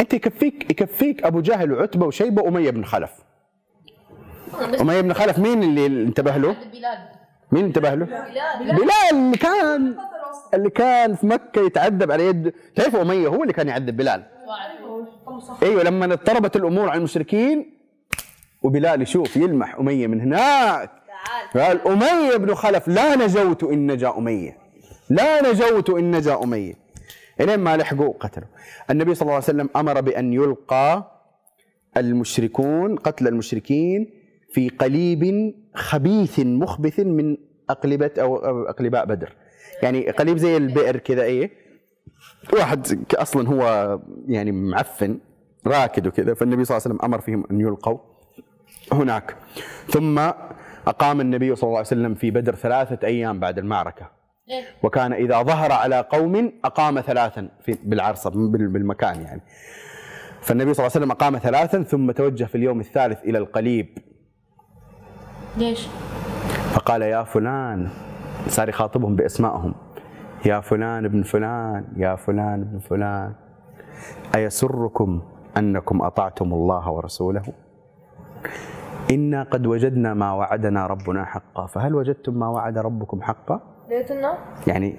أنت 0.00 0.14
يكفيك 0.14 0.70
يكفيك 0.70 1.24
أبو 1.24 1.40
جهل 1.40 1.72
وعتبة 1.72 2.06
وشيبة 2.06 2.42
وأمية 2.42 2.70
بن 2.70 2.84
خلف. 2.84 3.10
أمية 4.80 5.00
بن 5.00 5.12
خلف 5.12 5.38
مين 5.38 5.62
اللي 5.62 5.86
انتبه 5.86 6.36
له؟ 6.36 6.52
بلال 6.52 6.98
مين 7.52 7.64
انتبه 7.64 7.94
له؟ 7.94 8.04
بلال 8.60 8.90
اللي 9.12 9.36
كان 9.36 9.96
اللي 10.54 10.70
كان 10.70 11.14
في 11.14 11.26
مكة 11.26 11.66
يتعذب 11.66 12.12
على 12.12 12.26
يد 12.26 12.52
تعرفوا 12.74 13.02
أمية 13.02 13.28
هو 13.28 13.42
اللي 13.42 13.52
كان 13.52 13.68
يعذب 13.68 13.96
بلال؟ 13.96 14.22
أيوه 15.62 15.82
لما 15.82 16.04
اضطربت 16.04 16.56
الأمور 16.56 16.88
على 16.88 16.98
المشركين 16.98 17.75
وبلال 18.66 19.02
يشوف 19.02 19.36
يلمح 19.36 19.78
أمية 19.78 20.06
من 20.06 20.20
هناك. 20.20 20.90
قال 21.54 21.88
أمية 21.88 22.36
بن 22.36 22.54
خلف 22.54 22.88
لا 22.88 23.16
نجوت 23.16 23.64
إن 23.64 23.92
نجا 23.92 24.14
أمية. 24.18 24.58
لا 25.10 25.50
نجوت 25.50 25.90
إن 25.90 26.16
نجا 26.16 26.42
أمية. 26.42 26.74
إلين 27.40 27.60
ما 27.60 27.76
لحقوا 27.76 28.06
وقتلوا 28.06 28.48
النبي 28.90 29.14
صلى 29.14 29.22
الله 29.22 29.34
عليه 29.34 29.44
وسلم 29.44 29.68
أمر 29.76 30.00
بأن 30.00 30.32
يلقى 30.32 31.12
المشركون 31.96 32.96
قتل 32.96 33.28
المشركين 33.28 34.10
في 34.52 34.68
قليب 34.68 35.54
خبيث 35.74 36.40
مخبث 36.40 37.00
من 37.00 37.36
أو 37.70 38.36
أو 38.36 38.62
أقلباء 38.62 39.06
بدر. 39.06 39.36
يعني 39.82 40.10
قليب 40.10 40.36
زي 40.36 40.56
البئر 40.56 40.96
كذا 40.96 41.22
إيه؟ 41.22 41.50
واحد 42.52 42.86
أصلا 43.14 43.48
هو 43.48 43.98
يعني 44.28 44.52
معفن 44.52 45.18
راكد 45.66 46.06
وكذا. 46.06 46.34
فالنبي 46.34 46.64
صلى 46.64 46.76
الله 46.76 46.86
عليه 46.86 46.94
وسلم 46.96 47.04
أمر 47.04 47.20
فيهم 47.20 47.44
أن 47.50 47.60
يلقوا. 47.60 48.15
هناك. 48.92 49.36
ثم 49.86 50.18
أقام 50.86 51.20
النبي 51.20 51.56
صلى 51.56 51.66
الله 51.68 51.78
عليه 51.78 51.86
وسلم 51.86 52.14
في 52.14 52.30
بدر 52.30 52.54
ثلاثة 52.54 53.06
أيام 53.06 53.40
بعد 53.40 53.58
المعركة. 53.58 54.10
وكان 54.82 55.12
إذا 55.12 55.42
ظهر 55.42 55.72
على 55.72 56.00
قوم 56.00 56.52
أقام 56.64 57.00
ثلاثا 57.00 57.48
في 57.64 57.78
بالعرصة 57.84 58.30
بال- 58.30 58.68
بالمكان 58.68 59.22
يعني. 59.22 59.40
فالنبي 60.42 60.74
صلى 60.74 60.86
الله 60.86 60.96
عليه 60.96 61.04
وسلم 61.06 61.10
أقام 61.10 61.38
ثلاثا 61.38 61.82
ثم 61.82 62.10
توجه 62.10 62.44
في 62.44 62.54
اليوم 62.54 62.80
الثالث 62.80 63.22
إلى 63.24 63.38
القليب. 63.38 63.98
ليش؟ 65.56 65.86
فقال 66.72 67.02
يا 67.02 67.22
فلان 67.24 67.88
صار 68.48 68.68
يخاطبهم 68.68 69.16
بأسمائهم. 69.16 69.74
يا 70.46 70.60
فلان 70.60 71.04
ابن 71.04 71.22
فلان 71.22 71.84
يا 71.96 72.16
فلان 72.16 72.60
ابن 72.62 72.78
فلان 72.78 73.32
أيسركم 74.34 75.22
أنكم 75.56 76.02
أطعتم 76.02 76.52
الله 76.54 76.90
ورسوله؟ 76.90 77.42
إنا 79.10 79.42
قد 79.42 79.66
وجدنا 79.66 80.14
ما 80.14 80.32
وعدنا 80.32 80.86
ربنا 80.86 81.24
حقا. 81.24 81.66
فهل 81.66 81.94
وجدتم 81.94 82.34
ما 82.34 82.48
وعد 82.48 82.78
ربكم 82.78 83.22
حقا؟ 83.22 83.60
يعني 84.66 84.96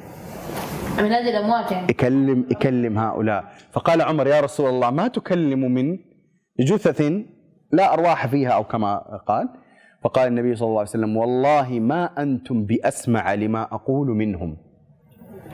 من 0.97 1.11
هذه 1.11 1.29
الأموات 1.29 1.71
يعني. 1.71 1.87
يكلم 1.89 2.45
يكلم 2.51 2.99
هؤلاء. 2.99 3.43
فقال 3.71 4.01
عمر 4.01 4.27
يا 4.27 4.41
رسول 4.41 4.69
الله 4.69 4.89
ما 4.89 5.07
تكلم 5.07 5.71
من 5.71 5.99
جثث 6.59 7.11
لا 7.71 7.93
أرواح 7.93 8.27
فيها 8.27 8.49
أو 8.49 8.63
كما 8.63 8.97
قال؟ 9.27 9.49
فقال 10.03 10.27
النبي 10.27 10.55
صلى 10.55 10.67
الله 10.67 10.79
عليه 10.79 10.89
وسلم 10.89 11.17
والله 11.17 11.79
ما 11.79 12.21
أنتم 12.21 12.65
بأسمع 12.65 13.33
لما 13.33 13.63
أقول 13.63 14.07
منهم. 14.07 14.57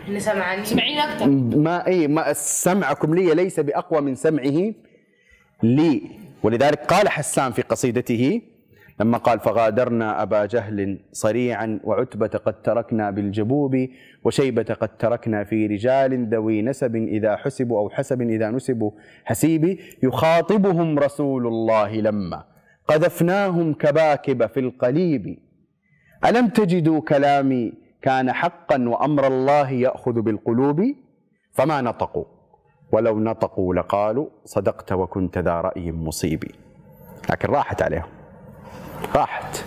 اللي 0.07 0.19
سمعني 0.19 0.65
سمعين 0.65 0.97
أكثر. 0.99 1.27
ما 1.57 1.87
اي 1.87 2.07
ما 2.07 2.33
سمعكم 2.33 3.15
لي 3.15 3.33
ليس 3.33 3.59
بأقوى 3.59 4.01
من 4.01 4.15
سمعه 4.15 4.73
لي. 5.63 6.22
ولذلك 6.43 6.79
قال 6.85 7.09
حسان 7.09 7.51
في 7.51 7.61
قصيدته 7.61 8.41
لما 8.99 9.17
قال 9.17 9.39
فغادرنا 9.39 10.21
أبا 10.21 10.45
جهل 10.45 10.99
صريعا 11.11 11.79
وعتبة 11.83 12.27
قد 12.27 12.61
تركنا 12.61 13.11
بالجبوب 13.11 13.87
وشيبة 14.23 14.63
قد 14.63 14.97
تركنا 14.97 15.43
في 15.43 15.67
رجال 15.67 16.29
ذوي 16.29 16.61
نسب 16.61 16.95
إذا 16.95 17.35
حسبوا 17.35 17.79
أو 17.79 17.89
حسب 17.89 18.21
إذا 18.21 18.49
نسبوا 18.49 18.91
حسيبي 19.25 19.79
يخاطبهم 20.03 20.99
رسول 20.99 21.47
الله 21.47 21.95
لما 21.95 22.43
قذفناهم 22.87 23.73
كباكب 23.73 24.45
في 24.45 24.59
القليب. 24.59 25.39
ألم 26.25 26.47
تجدوا 26.47 27.01
كلامي 27.01 27.73
كان 28.01 28.31
حقا 28.31 28.89
وأمر 28.89 29.27
الله 29.27 29.71
يأخذ 29.71 30.21
بالقلوب؟ 30.21 30.95
فما 31.51 31.81
نطقوا. 31.81 32.25
ولو 32.93 33.19
نطقوا 33.19 33.75
لقالوا 33.75 34.27
صدقت 34.45 34.91
وكنت 34.91 35.37
ذا 35.37 35.61
رأي 35.61 35.91
مصيبي 35.91 36.51
لكن 37.29 37.49
راحت 37.49 37.81
عليهم. 37.81 38.09
راحت. 39.15 39.65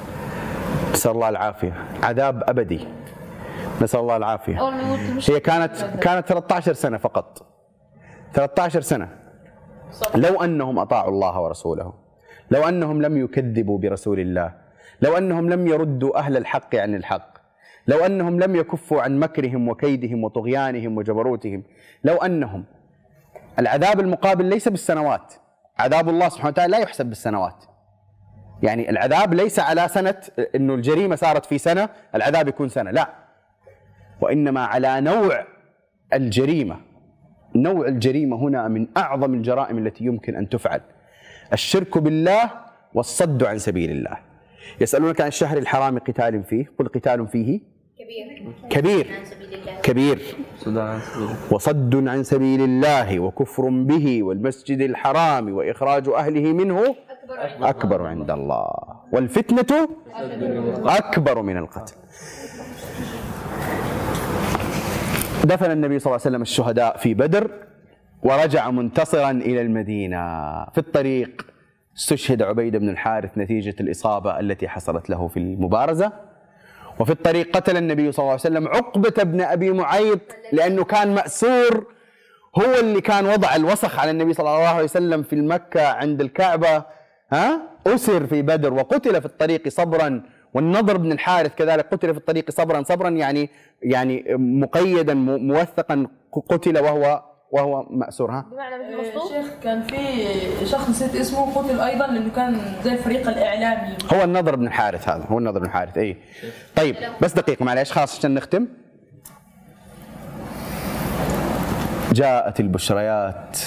نسأل 0.93 1.11
الله 1.11 1.29
العافية. 1.29 1.73
عذاب 2.03 2.43
أبدي. 2.47 2.89
نسأل 3.83 4.01
الله 4.01 4.17
العافية. 4.17 4.59
هي 5.29 5.41
كانت 5.41 5.73
كانت 6.01 6.29
13 6.29 6.73
سنة 6.73 6.97
فقط. 6.97 7.47
13 8.35 8.81
سنة. 8.81 9.09
لو 10.15 10.43
أنهم 10.43 10.79
أطاعوا 10.79 11.11
الله 11.11 11.41
ورسوله 11.41 11.93
لو 12.51 12.69
أنهم 12.69 13.03
لم 13.03 13.17
يكذبوا 13.17 13.79
برسول 13.79 14.21
الله 14.21 14.55
لو 15.03 15.17
أنهم 15.19 15.51
لم 15.51 15.67
يردوا 15.67 16.19
أهل 16.19 16.37
الحق 16.37 16.75
عن 16.75 16.95
الحق 16.95 17.39
لو 17.87 17.99
أنهم 18.07 18.41
لم 18.41 18.57
يكفوا 18.57 19.03
عن 19.03 19.19
مكرهم 19.19 19.69
وكيدهم 19.69 20.25
وطغيانهم 20.25 20.97
وجبروتهم 20.97 21.63
لو 22.05 22.17
أنهم 22.17 22.65
العذاب 23.59 24.01
المقابل 24.01 24.45
ليس 24.45 24.69
بالسنوات. 24.69 25.35
عذاب 25.79 26.09
الله 26.09 26.29
سبحانه 26.29 26.49
وتعالى 26.49 26.73
لا 26.73 26.79
يحسب 26.79 27.07
بالسنوات. 27.07 27.65
يعني 28.63 28.91
العذاب 28.91 29.35
ليس 29.35 29.59
على 29.59 29.89
سنة 29.89 30.15
أنه 30.55 30.75
الجريمة 30.75 31.17
صارت 31.17 31.47
في 31.47 31.59
سنة 31.59 31.89
العذاب 32.15 32.49
يكون 32.49 32.69
سنة. 32.69 32.91
لا. 32.91 33.09
وإنما 34.21 34.65
على 34.65 35.01
نوع 35.01 35.45
الجريمة. 36.13 36.77
نوع 37.55 37.89
الجريمة 37.89 38.37
هنا 38.37 38.69
من 38.69 38.87
أعظم 38.97 39.35
الجرائم 39.35 39.79
التي 39.79 40.05
يمكن 40.05 40.37
أن 40.37 40.49
تفعل. 40.49 40.81
الشرك 41.53 41.99
بالله 41.99 42.51
والصد 42.95 43.45
عن 43.45 43.59
سبيل 43.59 43.91
الله. 43.91 44.19
يسألونك 44.81 45.21
عن 45.21 45.29
الشهر 45.29 45.59
الحرام 45.59 45.99
قتال 45.99 46.45
فيه. 46.45 46.73
قل 46.79 46.89
قتال 46.89 47.29
فيه. 47.29 47.76
كبير. 47.99 48.53
كبير. 48.71 49.07
كبير. 49.83 50.19
وصد 51.51 52.09
عن 52.09 52.23
سبيل 52.23 52.61
الله 52.61 53.21
وكفر 53.21 53.69
به 53.69 54.23
والمسجد 54.23 54.81
الحرام 54.81 55.55
وإخراج 55.55 56.09
أهله 56.09 56.53
منه 56.53 56.97
أكبر. 57.29 57.69
أكبر 57.69 58.07
عند 58.07 58.31
الله. 58.31 58.69
والفتنة 59.13 59.89
أكبر 60.85 61.43
من 61.43 61.57
القتل. 61.57 61.95
دفن 65.45 65.71
النبي 65.71 65.99
صلى 65.99 66.11
الله 66.11 66.21
عليه 66.25 66.31
وسلم 66.31 66.43
الشهداء 66.43 66.97
في 66.97 67.15
بدر 67.15 67.51
ورجع 68.23 68.71
منتصرا 68.71 69.31
إلى 69.31 69.61
المدينة. 69.61 70.25
في 70.65 70.79
الطريق 70.79 71.47
استشهد 71.97 72.43
عبيد 72.43 72.77
بن 72.77 72.89
الحارث 72.89 73.39
نتيجة 73.39 73.75
الإصابة 73.81 74.41
التي 74.41 74.69
حصلت 74.69 75.11
له 75.11 75.29
في 75.29 75.37
المبارزة. 75.37 76.36
وفي 77.01 77.11
الطريق 77.13 77.57
قتل 77.57 77.77
النبي 77.77 78.13
صلى 78.13 78.19
الله 78.23 78.31
عليه 78.31 78.41
وسلم 78.41 78.69
عقبة 78.69 79.23
بن 79.23 79.41
أبي 79.41 79.71
معيط 79.73 80.21
لأنه 80.53 80.85
كان 80.85 81.15
مأسور 81.15 81.87
هو 82.59 82.75
اللي 82.81 83.01
كان 83.01 83.27
وضع 83.27 83.57
الوسخ 83.57 83.99
على 83.99 84.11
النبي 84.11 84.33
صلى 84.33 84.49
الله 84.57 84.69
عليه 84.69 84.85
وسلم 84.85 85.23
في 85.23 85.33
المكة 85.33 85.87
عند 85.89 86.21
الكعبة 86.21 86.85
ها؟ 87.33 87.63
أسر 87.87 88.27
في 88.27 88.43
بدر 88.43 88.73
وقتل 88.75 89.21
في 89.21 89.27
الطريق 89.27 89.69
صبرا 89.69 90.23
والنضر 90.55 90.97
بن 90.97 91.13
الحارث 91.13 91.55
كذلك 91.55 91.87
قتل 91.93 92.13
في 92.13 92.19
الطريق 92.19 92.51
صبرا 92.51 92.83
صبرا 92.83 93.09
يعني 93.11 93.51
يعني 93.83 94.25
مقيدا 94.39 95.15
موثقا 95.15 96.07
قتل 96.49 96.79
وهو 96.79 97.23
وهو 97.51 97.87
مأسور 97.91 98.31
ها؟ 98.31 98.47
بمعنى 98.53 98.99
مثل 98.99 99.29
شيخ 99.29 99.47
كان 99.63 99.83
في 99.83 100.67
شخص 100.67 100.91
نسيت 100.91 101.17
اسمه 101.17 101.55
قتل 101.55 101.81
أيضا 101.81 102.07
لأنه 102.07 102.31
كان 102.37 102.61
زي 102.85 102.93
الفريق 102.93 103.29
الإعلامي. 103.29 103.97
هو 104.13 104.25
النضر 104.25 104.57
بن 104.57 104.67
الحارث 104.67 105.09
هذا 105.09 105.25
هو 105.25 105.39
النضر 105.39 105.61
بن 105.61 105.67
الحارث 105.67 105.99
اي 105.99 106.17
طيب 106.77 106.97
بس 107.23 107.33
دقيقة 107.33 107.65
معلش 107.65 107.93
خلاص 107.93 108.19
عشان 108.19 108.35
نختم. 108.35 108.67
جاءت 112.13 112.61
البشريات 112.61 113.59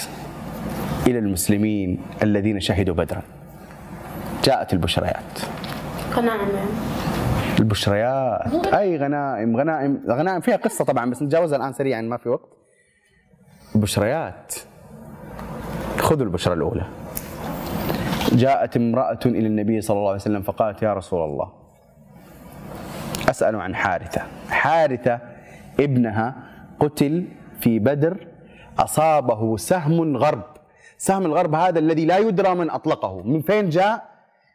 إلى 1.06 1.18
المسلمين 1.18 2.02
الذين 2.22 2.60
شهدوا 2.60 2.94
بدرا. 2.94 3.22
جاءت 4.44 4.72
البشريات. 4.72 5.38
قناعة 6.16 6.48
البشريات 7.58 8.66
أي 8.66 8.96
غنائم؟ 8.96 9.56
غنائم 9.56 10.02
غنائم 10.08 10.40
فيها 10.40 10.56
قصة 10.56 10.84
طبعا 10.84 11.10
بس 11.10 11.22
نتجاوزها 11.22 11.58
الآن 11.58 11.72
سريعا 11.72 12.00
ما 12.00 12.16
في 12.16 12.28
وقت. 12.28 12.59
بشريات. 13.74 14.54
خذوا 15.98 16.24
البشرى 16.24 16.54
الأولى. 16.54 16.84
جاءت 18.32 18.76
امرأة 18.76 19.18
إلى 19.26 19.46
النبي 19.46 19.80
صلى 19.80 19.96
الله 19.96 20.08
عليه 20.08 20.20
وسلم 20.20 20.42
فقالت 20.42 20.82
يا 20.82 20.94
رسول 20.94 21.24
الله 21.24 21.52
أسأل 23.30 23.56
عن 23.56 23.74
حارثة. 23.74 24.22
حارثة 24.50 25.18
ابنها 25.80 26.34
قتل 26.80 27.24
في 27.60 27.78
بدر 27.78 28.26
أصابه 28.78 29.56
سهم 29.56 30.16
غرب. 30.16 30.42
سهم 30.98 31.26
الغرب 31.26 31.54
هذا 31.54 31.78
الذي 31.78 32.04
لا 32.04 32.18
يدرى 32.18 32.54
من 32.54 32.70
أطلقه. 32.70 33.22
من 33.22 33.42
فين 33.42 33.68
جاء؟ 33.68 34.10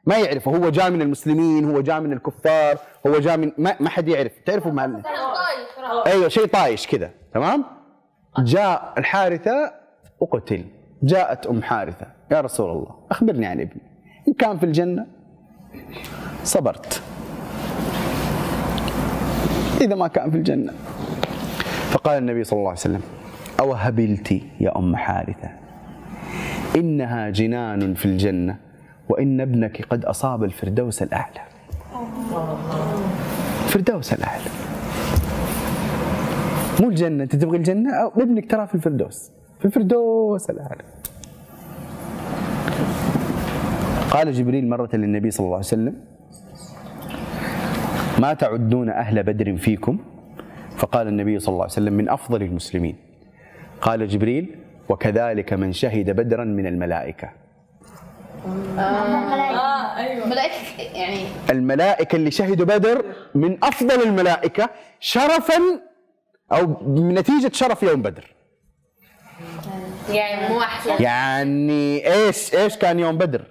ما 0.05 0.17
يعرفه. 0.17 0.51
هو 0.51 0.69
جاء 0.69 0.91
من 0.91 1.01
المسلمين 1.01 1.71
هو 1.71 1.81
جاء 1.81 1.99
من 1.99 2.13
الكفار 2.13 2.77
هو 3.07 3.19
جاء 3.19 3.37
من 3.37 3.51
ما, 3.57 3.75
ما 3.79 3.89
حد 3.89 4.07
يعرف. 4.07 4.31
تعرفوا 4.45 4.71
طايف 4.71 6.07
أيوه 6.07 6.27
شيء 6.27 6.45
طايش 6.45 6.87
كذا 6.87 7.11
تمام؟ 7.33 7.74
جاء 8.39 8.93
الحارثة 8.97 9.73
وقتل 10.19 10.65
جاءت 11.03 11.47
أم 11.47 11.63
حارثة. 11.63 12.07
يا 12.31 12.41
رسول 12.41 12.71
الله 12.71 12.95
أخبرني 13.11 13.45
عن 13.45 13.59
ابني. 13.59 13.81
إن 14.27 14.33
كان 14.33 14.57
في 14.57 14.65
الجنة 14.65 15.05
صبرت. 16.43 17.01
إذا 19.81 19.95
ما 19.95 20.07
كان 20.07 20.31
في 20.31 20.37
الجنة. 20.37 20.73
فقال 21.89 22.17
النبي 22.17 22.43
صلى 22.43 22.57
الله 22.57 22.69
عليه 22.69 22.79
وسلم 22.79 23.01
أو 23.59 23.73
هبلت 23.73 24.31
يا 24.59 24.77
أم 24.77 24.95
حارثة 24.95 25.49
إنها 26.75 27.29
جنان 27.29 27.93
في 27.93 28.05
الجنة 28.05 28.57
وإن 29.09 29.41
ابنك 29.41 29.85
قد 29.89 30.05
أصاب 30.05 30.43
الفردوس 30.43 31.03
الأعلى. 31.03 31.41
الفردوس 33.65 34.13
الأعلى. 34.13 34.64
مو 36.81 36.89
الجنة 36.89 37.23
أنت 37.23 37.35
تبغي 37.35 37.57
الجنة؟ 37.57 37.93
أو 37.95 38.07
ابنك 38.21 38.51
ترى 38.51 38.67
في 38.67 38.75
الفردوس. 38.75 39.31
في 39.59 39.65
الفردوس 39.65 40.49
الأعلى 40.49 40.83
قال 44.11 44.33
جبريل 44.33 44.69
مرة 44.69 44.89
للنبي 44.93 45.31
صلى 45.31 45.45
الله 45.45 45.55
عليه 45.55 45.65
وسلم 45.65 45.95
ما 48.19 48.33
تعدون 48.33 48.89
أهل 48.89 49.23
بدر 49.23 49.57
فيكم؟ 49.57 49.97
فقال 50.77 51.07
النبي 51.07 51.39
صلى 51.39 51.53
الله 51.53 51.63
عليه 51.63 51.73
وسلم 51.73 51.93
من 51.93 52.09
أفضل 52.09 52.41
المسلمين. 52.41 52.95
قال 53.81 54.07
جبريل 54.07 54.55
وكذلك 54.89 55.53
من 55.53 55.71
شهد 55.71 56.09
بدرا 56.09 56.43
من 56.43 56.67
الملائكة. 56.67 57.29
آه 58.79 59.97
أيوه. 59.97 60.27
ملائكة 60.27 60.55
يعني 60.93 61.19
الملائكة 61.49 62.15
اللي 62.15 62.31
شهدوا 62.31 62.65
بدر 62.65 63.05
من 63.35 63.57
أفضل 63.63 64.03
الملائكة 64.03 64.69
شرفا 64.99 65.59
أو 66.51 66.77
نتيجة 66.87 67.51
شرف 67.53 67.83
يوم 67.83 68.01
بدر. 68.01 68.35
يعني 70.09 70.53
مو 70.53 70.61
أحسن. 70.61 71.03
يعني 71.03 72.13
إيش 72.13 72.55
إيش 72.55 72.77
كان 72.77 72.99
يوم 72.99 73.17
بدر؟ 73.17 73.45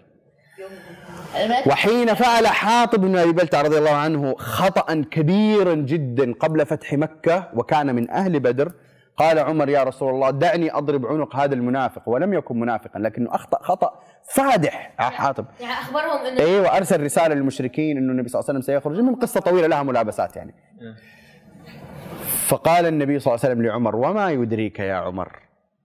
وحين 1.67 2.15
فعل 2.15 2.47
حاطب 2.47 3.01
بن 3.01 3.17
أبي 3.17 3.33
بلتع 3.33 3.63
رضي 3.63 3.79
الله 3.79 3.95
عنه 3.95 4.35
خطأ 4.35 5.05
كبيرا 5.11 5.75
جدا 5.75 6.33
قبل 6.33 6.67
فتح 6.67 6.93
مكة 6.93 7.51
وكان 7.55 7.95
من 7.95 8.11
أهل 8.11 8.41
بدر 8.41 8.73
قال 9.17 9.39
عمر 9.39 9.69
يا 9.69 9.83
رسول 9.83 10.15
الله 10.15 10.31
دعني 10.31 10.75
أضرب 10.75 11.07
عنق 11.07 11.37
هذا 11.37 11.55
المنافق. 11.55 12.09
ولم 12.09 12.35
يكن 12.35 12.61
منافقا 12.61 12.99
لكنه 12.99 13.35
أخطأ 13.35 13.59
خطأ 13.63 14.01
فادح. 14.35 14.95
على 14.99 15.11
حاطب. 15.11 15.47
يعني 15.61 15.73
أخبرهم 15.73 16.27
إنه 16.27 16.41
إيوه 16.41 16.77
أرسل 16.77 17.05
رسالة 17.05 17.35
للمشركين 17.35 17.97
إنه 17.97 18.13
النبي 18.13 18.29
صلى 18.29 18.41
الله 18.41 18.51
عليه 18.51 18.59
وسلم 18.61 18.75
سيخرج. 18.75 19.01
من 19.01 19.15
قصة 19.15 19.41
طويلة 19.41 19.67
لها 19.67 19.83
ملابسات 19.83 20.37
يعني. 20.37 20.55
فقال 22.47 22.87
النبي 22.87 23.19
صلى 23.19 23.35
الله 23.35 23.45
عليه 23.45 23.55
وسلم 23.55 23.67
لعمر 23.67 23.97
وما 23.97 24.31
يدريك 24.31 24.81
يا 24.81 24.95
عمر؟ 24.95 25.39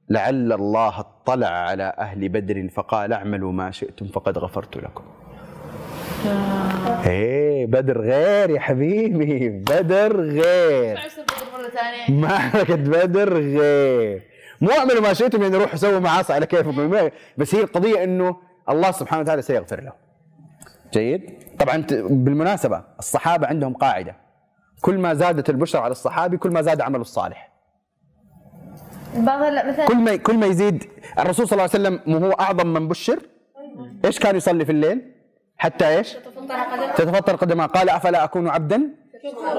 لعل 0.10 0.54
الله 0.54 1.00
اطلع 1.00 1.48
على 1.48 1.94
أهل 2.00 2.30
بدر 2.30 2.70
فقال 2.70 3.14
اعملوا 3.14 3.52
ما 3.52 3.72
شئتم 3.72 4.08
فقد 4.08 4.38
غفرت 4.38 4.78
لكم. 4.78 5.04
إيه 7.06 7.66
بدر 7.66 8.02
غير 8.02 8.50
يا 8.50 8.60
حبيبي 8.60 9.50
بدر 9.50 10.22
غير. 10.22 11.00
معركة 12.10 12.76
بدر 12.76 13.34
غير. 13.34 14.24
مو 14.62 14.72
اعملوا 14.72 15.02
ما 15.02 15.14
شئتم 15.14 15.42
يعني 15.42 15.58
روحوا 15.58 15.76
سووا 15.76 16.00
معاصي 16.00 16.34
على 16.34 16.46
كيفكم. 16.46 17.10
بس 17.38 17.56
هي 17.56 17.62
القضية 17.62 18.04
إنه 18.04 18.38
الله 18.70 18.92
سبحانه 18.92 19.22
وتعالى 19.22 19.42
سيغفر 19.42 19.82
له. 19.82 19.92
جيد؟ 20.94 21.32
طبعا 21.60 21.86
بالمناسبة 22.10 22.84
الصحابة 23.00 23.48
عندهم 23.48 23.74
قاعدة. 23.74 24.29
كل 24.82 24.98
ما 24.98 25.14
زادت 25.14 25.50
البشرى 25.50 25.82
على 25.82 25.92
الصحابي 25.92 26.38
كل 26.38 26.52
ما 26.52 26.62
زاد 26.62 26.82
عمله 26.82 27.02
الصالح. 27.02 27.50
بعض 29.16 29.40
مثلا 29.40 29.86
كل 29.86 29.98
ما 29.98 30.16
كل 30.16 30.38
ما 30.38 30.46
يزيد 30.46 30.90
الرسول 31.20 31.48
صلى 31.48 31.54
الله 31.54 31.70
عليه 31.74 31.84
وسلم 31.84 32.00
مو 32.06 32.28
هو 32.28 32.32
أعظم 32.32 32.68
من 32.68 32.88
بشر؟ 32.88 33.20
إيش 34.06 34.20
كان 34.20 34.36
يصلي 34.36 34.66
في 34.66 34.72
الليل؟ 34.72 35.12
حتى 35.58 35.88
إيش؟ 35.88 36.18
تتفطر 36.96 37.36
قدمه 37.36 37.66
قال 37.66 37.90
أفلا 37.90 38.24
أكون 38.24 38.50
عبدا؟ 38.50 38.82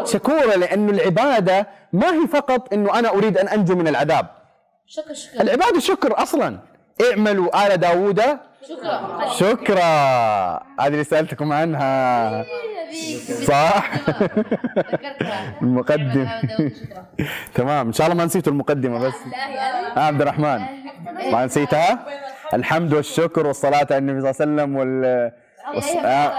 شكورا 0.05 0.57
لأنه 0.57 0.93
العبادة 0.93 1.67
ما 1.93 2.15
هي 2.15 2.27
فقط 2.27 2.73
إنه 2.73 2.99
أنا 2.99 3.09
أريد 3.09 3.39
أن 3.39 3.49
أنجو 3.49 3.77
من 3.77 3.89
العذاب. 3.89 4.27
شكرا 4.87 5.13
شكرا. 5.13 5.43
العبادة 5.43 5.81
شكر 5.81 6.23
أصلا. 6.23 6.59
اعملوا 7.11 7.67
آل 7.67 7.77
داوود. 7.77 8.21
شكرا. 8.69 9.29
شكرا. 9.29 9.83
هذه 10.81 10.93
اللي 10.93 11.05
سألتكم 11.05 11.53
عنها. 11.53 12.45
صح 13.47 13.91
المقدم 15.63 16.29
تمام 17.55 17.87
ان 17.87 17.93
شاء 17.93 18.07
الله 18.07 18.19
ما 18.19 18.25
نسيتوا 18.25 18.53
المقدمه 18.53 18.99
بس 18.99 19.15
آه 19.97 20.01
عبد 20.01 20.21
الرحمن 20.21 20.61
ما 21.33 21.45
نسيتها 21.45 22.07
الحمد 22.55 22.93
والشكر 22.95 23.47
والصلاه 23.47 23.87
على 23.91 23.99
النبي 23.99 24.21
صلى 24.21 24.31
الله 24.31 24.63
عليه 24.63 24.73
وسلم 24.73 24.77
وال 24.77 25.31
آه. 26.05 26.33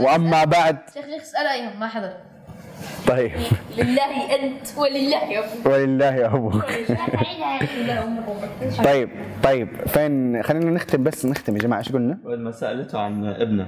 واما 0.00 0.44
بعد 0.44 0.76
شيخ 0.94 1.04
شيخ 1.04 1.22
اسال 1.22 1.46
ايهم 1.46 1.80
ما 1.80 1.88
حضر 1.88 2.12
طيب 3.06 3.32
لله 3.78 4.34
انت 4.34 4.78
ولله 4.78 5.38
أبوك 5.38 5.66
ولله 5.66 6.26
أبوك. 6.26 6.64
طيب 8.84 9.08
طيب 9.42 9.68
فين 9.86 10.42
خلينا 10.42 10.70
نختم 10.70 11.02
بس 11.04 11.26
نختم 11.26 11.56
يا 11.56 11.60
جماعة 11.60 11.78
إيش 11.78 11.92
قلنا؟ 11.92 12.50
سالته 12.52 13.00
عن 13.00 13.26
ابنه 13.26 13.66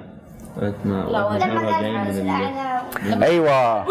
أيوه. 3.23 3.83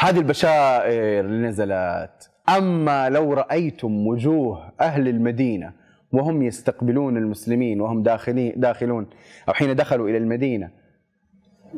هذه 0.00 0.18
البشائر 0.18 1.24
اللي 1.24 1.48
نزلت 1.48 2.30
أما 2.48 3.08
لو 3.08 3.32
رأيتم 3.32 4.06
وجوه 4.06 4.72
أهل 4.80 5.08
المدينة 5.08 5.72
وهم 6.12 6.42
يستقبلون 6.42 7.16
المسلمين 7.16 7.80
وهم 7.80 8.02
داخلين 8.02 8.52
داخلون 8.56 9.06
أو 9.48 9.52
حين 9.52 9.76
دخلوا 9.76 10.08
إلى 10.08 10.18
المدينة 10.18 10.70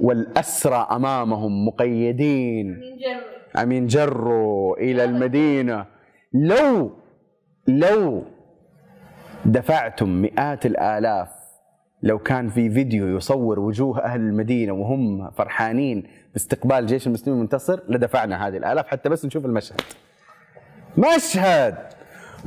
والأسرى 0.01 0.87
أمامهم 0.91 1.67
مقيدين. 1.67 2.81
عم 3.55 3.73
ينجروا 3.73 4.77
إلى 4.77 5.05
المدينة. 5.05 5.87
لو 6.33 6.93
لو 7.69 8.23
دفعتم 9.45 10.09
مئات 10.09 10.67
الآلاف 10.67 11.29
لو 12.05 12.19
كان 12.19 12.49
في 12.49 12.71
فيديو 12.71 13.17
يصور 13.17 13.61
وجوه 13.61 14.01
أهل 14.01 14.21
المدينة 14.21 14.73
وهم 14.73 15.31
فرحانين 15.31 16.05
باستقبال 16.33 16.87
جيش 16.87 17.07
المسلمين 17.07 17.39
المنتصر 17.39 17.81
لدفعنا 17.89 18.49
هذه 18.49 18.57
الآلاف 18.57 18.87
حتى 18.87 19.09
بس 19.09 19.25
نشوف 19.25 19.47
المشهد. 19.47 19.81
مشهد 20.99 21.77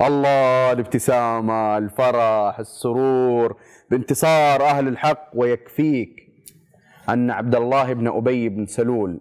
الله 0.02 0.72
الابتسامة، 0.72 1.78
الفرح، 1.78 2.60
السرور 2.60 3.58
بانتصار 3.92 4.64
أهل 4.64 4.88
الحق 4.88 5.30
ويكفيك 5.34 6.28
أن 7.10 7.32
عبد 7.32 7.56
الله 7.56 7.94
بن 7.94 8.08
أبي 8.08 8.50
بن 8.50 8.66
سلول 8.66 9.20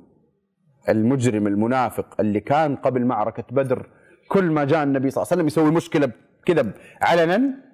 المجرم 0.88 1.46
المنافق 1.46 2.20
اللي 2.20 2.40
كان 2.40 2.76
قبل 2.76 3.04
معركة 3.04 3.44
بدر 3.50 3.86
كل 4.28 4.44
ما 4.44 4.64
جاء 4.64 4.82
النبي 4.82 5.10
صلى 5.10 5.22
الله 5.22 5.32
عليه 5.32 5.42
وسلم 5.42 5.46
يسوي 5.46 5.70
مشكلة 5.76 6.10
كذا 6.44 6.72
علنا 7.02 7.65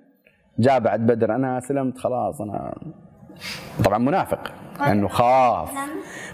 جاء 0.59 0.79
بعد 0.79 1.01
بدر 1.07 1.35
أنا 1.35 1.59
اسلمت 1.59 1.99
خلاص 1.99 2.41
أنا 2.41 2.75
طبعا 3.85 3.99
منافق 3.99 4.53
لأنه 4.81 5.09
خاف. 5.09 5.71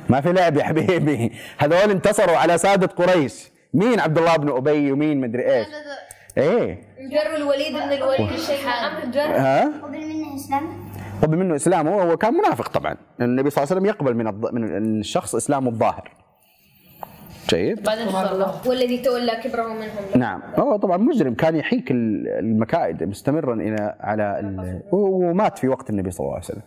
ما 0.09 0.21
في 0.21 0.33
لعب 0.33 0.57
يا 0.57 0.65
حبيبي. 0.65 1.33
هذول 1.59 1.91
انتصروا 1.91 2.37
على 2.37 2.59
سادة 2.59 2.87
قريش. 2.87 3.51
مين؟ 3.75 4.01
عبد 4.01 4.19
الله 4.19 4.37
بن 4.37 4.57
أبي 4.57 4.93
ومين؟ 4.93 5.21
مدري 5.21 5.55
إيش. 5.55 5.67
إيه. 6.39 6.83
جر 7.11 7.37
الوليد 7.37 7.73
بن 7.73 7.93
الوليد 7.93 8.33
الشيخان 8.33 9.11
جر. 9.11 9.21
ها؟ 9.21 9.65
قبل 9.83 9.99
منه 9.99 10.35
إسلام؟ 10.35 10.89
قبل 11.23 11.37
منه 11.37 11.57
اسلامه 11.57 12.03
هو 12.03 12.17
كان 12.17 12.35
منافق 12.35 12.69
طبعا. 12.69 12.97
النبي 13.21 13.51
صلى 13.51 13.65
الله 13.65 13.73
عليه 13.73 13.81
وسلم 13.81 13.87
يقبل 13.87 14.15
من 14.15 14.55
من 14.55 15.01
الشخص 15.01 15.35
اسلامه 15.35 15.69
الظاهر. 15.69 16.11
جيد 17.51 17.83
بعدين 17.83 18.07
والذي 18.67 18.99
تولى 18.99 19.33
كبره 19.45 19.67
منهم 19.73 19.89
نعم 20.21 20.41
هو 20.59 20.77
طبعا 20.77 20.97
مجرم 20.97 21.35
كان 21.35 21.57
يحيك 21.57 21.91
ال- 21.91 22.29
المكائد 22.29 23.03
مستمرا 23.05 23.55
إلى 23.55 23.97
على 24.01 24.41
ال- 24.41 24.83
ومات 24.93 25.59
في 25.59 25.69
وقت 25.69 25.91
النبي 25.91 26.11
صلى 26.11 26.25
الله 26.25 26.35
عليه 26.35 26.45
وسلم. 26.45 26.63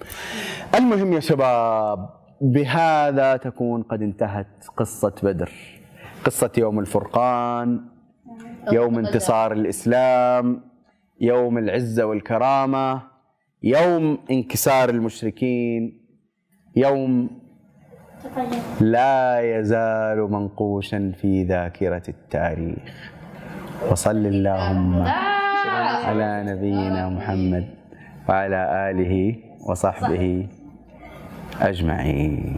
المهم 0.76 1.14
يا 1.14 1.20
شباب 1.20 2.10
بهذا 2.42 3.38
تكون 3.38 3.84
قد 3.84 4.02
انتهت 4.02 4.48
قصة 4.78 5.16
بدر. 5.24 5.52
قصة 6.26 6.52
يوم 6.58 6.80
الفرقان 6.80 7.82
يوم 8.72 8.98
انتصار 9.00 9.52
الإسلام 9.52 10.62
يوم 11.22 11.58
العزة 11.58 12.06
والكرامة 12.06 13.02
يوم 13.64 14.18
انكسار 14.32 14.90
المشركين 14.90 16.08
يوم 16.76 17.41
لا 18.82 19.40
يزال 19.42 20.32
منقوشا 20.32 21.12
في 21.22 21.44
ذاكرة 21.44 22.04
التاريخ. 22.10 23.12
وصل 23.92 24.26
اللهم 24.26 25.04
على 26.06 26.44
نبينا 26.48 27.10
محمد 27.10 27.66
وعلى 28.30 28.92
آله 28.92 29.36
وصحبه 29.70 30.48
أجمعين. 31.62 32.56